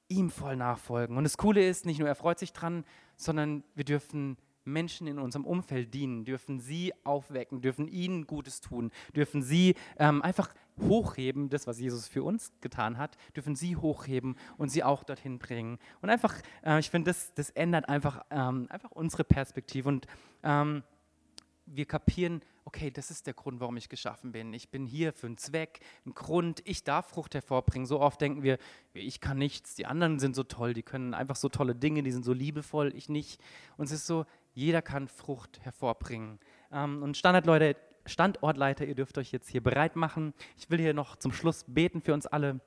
[0.08, 1.16] ihm voll nachfolgen.
[1.16, 2.84] Und das Coole ist, nicht nur er freut sich dran,
[3.16, 4.38] sondern wir dürfen
[4.72, 10.22] Menschen in unserem Umfeld dienen, dürfen sie aufwecken, dürfen ihnen Gutes tun, dürfen sie ähm,
[10.22, 15.04] einfach hochheben, das, was Jesus für uns getan hat, dürfen sie hochheben und sie auch
[15.04, 15.78] dorthin bringen.
[16.00, 20.06] Und einfach, äh, ich finde, das, das ändert einfach, ähm, einfach unsere Perspektive und
[20.42, 20.82] ähm,
[21.66, 24.52] wir kapieren, okay, das ist der Grund, warum ich geschaffen bin.
[24.52, 26.62] Ich bin hier für einen Zweck, einen Grund.
[26.64, 27.86] Ich darf Frucht hervorbringen.
[27.86, 28.58] So oft denken wir,
[28.92, 32.12] ich kann nichts, die anderen sind so toll, die können einfach so tolle Dinge, die
[32.12, 33.40] sind so liebevoll, ich nicht.
[33.76, 36.38] Und es ist so, jeder kann Frucht hervorbringen.
[36.72, 37.76] Ähm, und Standardleute,
[38.06, 40.34] Standortleiter, ihr dürft euch jetzt hier bereit machen.
[40.56, 42.60] Ich will hier noch zum Schluss beten für uns alle.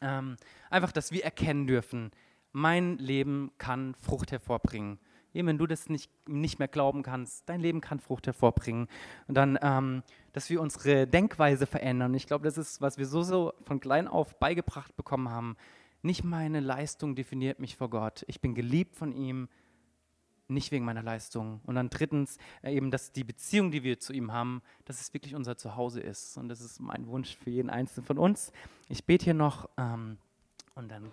[0.00, 0.36] Ähm,
[0.70, 2.10] einfach, dass wir erkennen dürfen,
[2.52, 4.98] mein Leben kann Frucht hervorbringen.
[5.32, 8.86] Eben, wenn du das nicht, nicht mehr glauben kannst, dein Leben kann Frucht hervorbringen.
[9.26, 12.14] Und dann, ähm, dass wir unsere Denkweise verändern.
[12.14, 15.56] Ich glaube, das ist, was wir so, so von klein auf beigebracht bekommen haben.
[16.02, 18.24] Nicht meine Leistung definiert mich vor Gott.
[18.28, 19.48] Ich bin geliebt von ihm,
[20.48, 21.60] nicht wegen meiner Leistung.
[21.64, 25.12] Und dann drittens äh, eben, dass die Beziehung, die wir zu ihm haben, dass es
[25.14, 26.36] wirklich unser Zuhause ist.
[26.36, 28.52] Und das ist mein Wunsch für jeden Einzelnen von uns.
[28.88, 30.18] Ich bete hier noch ähm,
[30.74, 31.10] und dann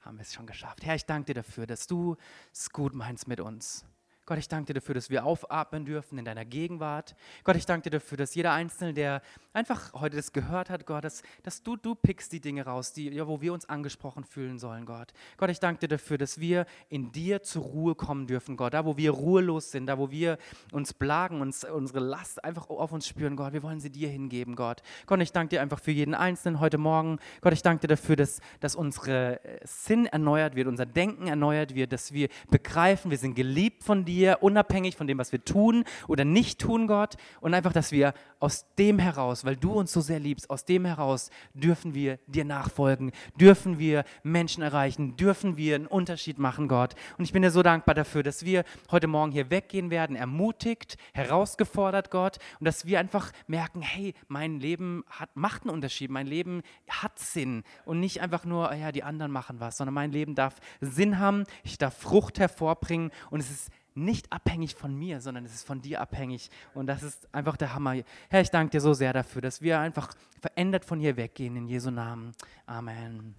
[0.00, 0.84] haben wir es schon geschafft.
[0.84, 2.16] Herr, ich danke dir dafür, dass du
[2.52, 3.84] es gut meinst mit uns.
[4.26, 7.14] Gott, ich danke dir dafür, dass wir aufatmen dürfen in deiner Gegenwart.
[7.44, 9.22] Gott, ich danke dir dafür, dass jeder Einzelne, der
[9.52, 13.08] einfach heute das gehört hat, Gott, dass, dass du, du pickst die Dinge raus, die,
[13.10, 15.12] ja, wo wir uns angesprochen fühlen sollen, Gott.
[15.36, 18.74] Gott, ich danke dir dafür, dass wir in dir zur Ruhe kommen dürfen, Gott.
[18.74, 20.38] Da, wo wir ruhelos sind, da, wo wir
[20.72, 23.52] uns plagen, uns, unsere Last einfach auf uns spüren, Gott.
[23.52, 24.82] Wir wollen sie dir hingeben, Gott.
[25.06, 27.20] Gott, ich danke dir einfach für jeden Einzelnen heute Morgen.
[27.42, 31.92] Gott, ich danke dir dafür, dass, dass unsere Sinn erneuert wird, unser Denken erneuert wird,
[31.92, 35.84] dass wir begreifen, wir sind geliebt von dir dir, unabhängig von dem, was wir tun
[36.08, 37.16] oder nicht tun, Gott.
[37.40, 40.84] Und einfach, dass wir aus dem heraus, weil du uns so sehr liebst, aus dem
[40.84, 46.94] heraus dürfen wir dir nachfolgen, dürfen wir Menschen erreichen, dürfen wir einen Unterschied machen, Gott.
[47.18, 50.96] Und ich bin dir so dankbar dafür, dass wir heute Morgen hier weggehen werden, ermutigt,
[51.12, 52.38] herausgefordert, Gott.
[52.58, 57.18] Und dass wir einfach merken, hey, mein Leben hat, macht einen Unterschied, mein Leben hat
[57.18, 57.62] Sinn.
[57.84, 61.44] Und nicht einfach nur, ja, die anderen machen was, sondern mein Leben darf Sinn haben,
[61.64, 65.80] ich darf Frucht hervorbringen und es ist nicht abhängig von mir, sondern es ist von
[65.80, 66.50] dir abhängig.
[66.74, 67.96] Und das ist einfach der Hammer.
[68.28, 71.56] Herr, ich danke dir so sehr dafür, dass wir einfach verändert von hier weggehen.
[71.56, 72.32] In Jesu Namen.
[72.66, 73.34] Amen.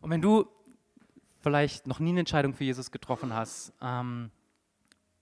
[0.00, 0.46] Und wenn du
[1.40, 4.30] vielleicht noch nie eine Entscheidung für Jesus getroffen hast, ähm,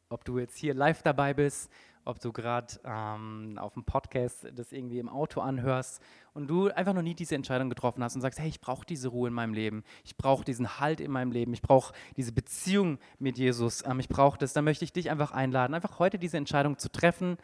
[0.08, 1.70] ob du jetzt hier live dabei bist
[2.06, 6.00] ob du gerade ähm, auf dem Podcast das irgendwie im Auto anhörst
[6.34, 9.08] und du einfach noch nie diese Entscheidung getroffen hast und sagst, hey, ich brauche diese
[9.08, 12.98] Ruhe in meinem Leben, ich brauche diesen Halt in meinem Leben, ich brauche diese Beziehung
[13.18, 16.36] mit Jesus, ähm, ich brauche das, dann möchte ich dich einfach einladen, einfach heute diese
[16.36, 17.38] Entscheidung zu treffen.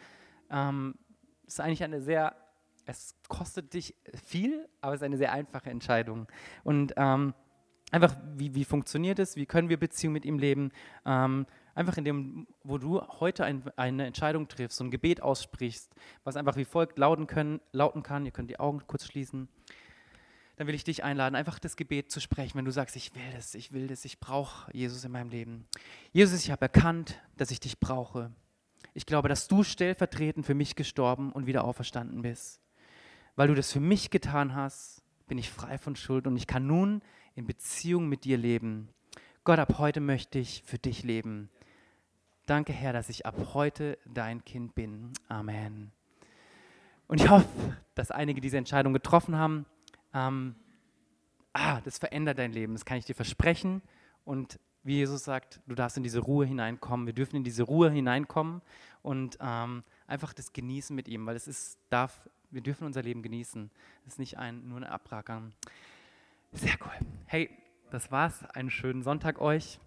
[0.49, 0.95] Ähm,
[1.45, 2.37] ist eigentlich eine sehr,
[2.87, 6.29] es kostet dich viel, aber es ist eine sehr einfache Entscheidung.
[6.63, 7.35] Und ähm,
[7.91, 10.71] einfach, wie, wie funktioniert es, wie können wir Beziehung mit ihm leben?
[11.75, 15.95] Einfach in dem, wo du heute ein, eine Entscheidung triffst, so ein Gebet aussprichst,
[16.25, 19.49] was einfach wie folgt lauten, können, lauten kann, ihr könnt die Augen kurz schließen,
[20.57, 23.33] dann will ich dich einladen, einfach das Gebet zu sprechen, wenn du sagst, ich will
[23.35, 25.67] das, ich will das, ich brauche Jesus in meinem Leben.
[26.13, 28.31] Jesus, ich habe erkannt, dass ich dich brauche.
[28.95, 32.61] Ich glaube, dass du stellvertretend für mich gestorben und wieder auferstanden bist.
[33.35, 36.67] Weil du das für mich getan hast, bin ich frei von Schuld und ich kann
[36.67, 37.01] nun
[37.35, 38.89] in Beziehung mit dir leben.
[39.45, 41.49] Gott, ab heute möchte ich für dich leben.
[42.47, 45.13] Danke, Herr, dass ich ab heute dein Kind bin.
[45.29, 45.93] Amen.
[47.07, 47.47] Und ich hoffe,
[47.95, 49.65] dass einige diese Entscheidung getroffen haben.
[50.13, 50.57] Ähm,
[51.53, 53.81] ah, das verändert dein Leben, das kann ich dir versprechen.
[54.25, 57.07] Und wie Jesus sagt, du darfst in diese Ruhe hineinkommen.
[57.07, 58.61] Wir dürfen in diese Ruhe hineinkommen
[59.03, 63.23] und ähm, einfach das genießen mit ihm, weil es ist, darf, wir dürfen unser Leben
[63.23, 63.71] genießen.
[64.05, 65.55] Es ist nicht ein, nur ein Abrackern.
[66.51, 67.07] Sehr cool.
[67.27, 67.51] Hey,
[67.93, 68.43] das war's.
[68.51, 69.79] Einen schönen Sonntag euch.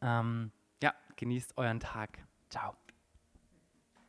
[0.00, 0.52] Ähm,
[1.22, 2.18] genießt euren Tag.
[2.50, 2.74] Ciao.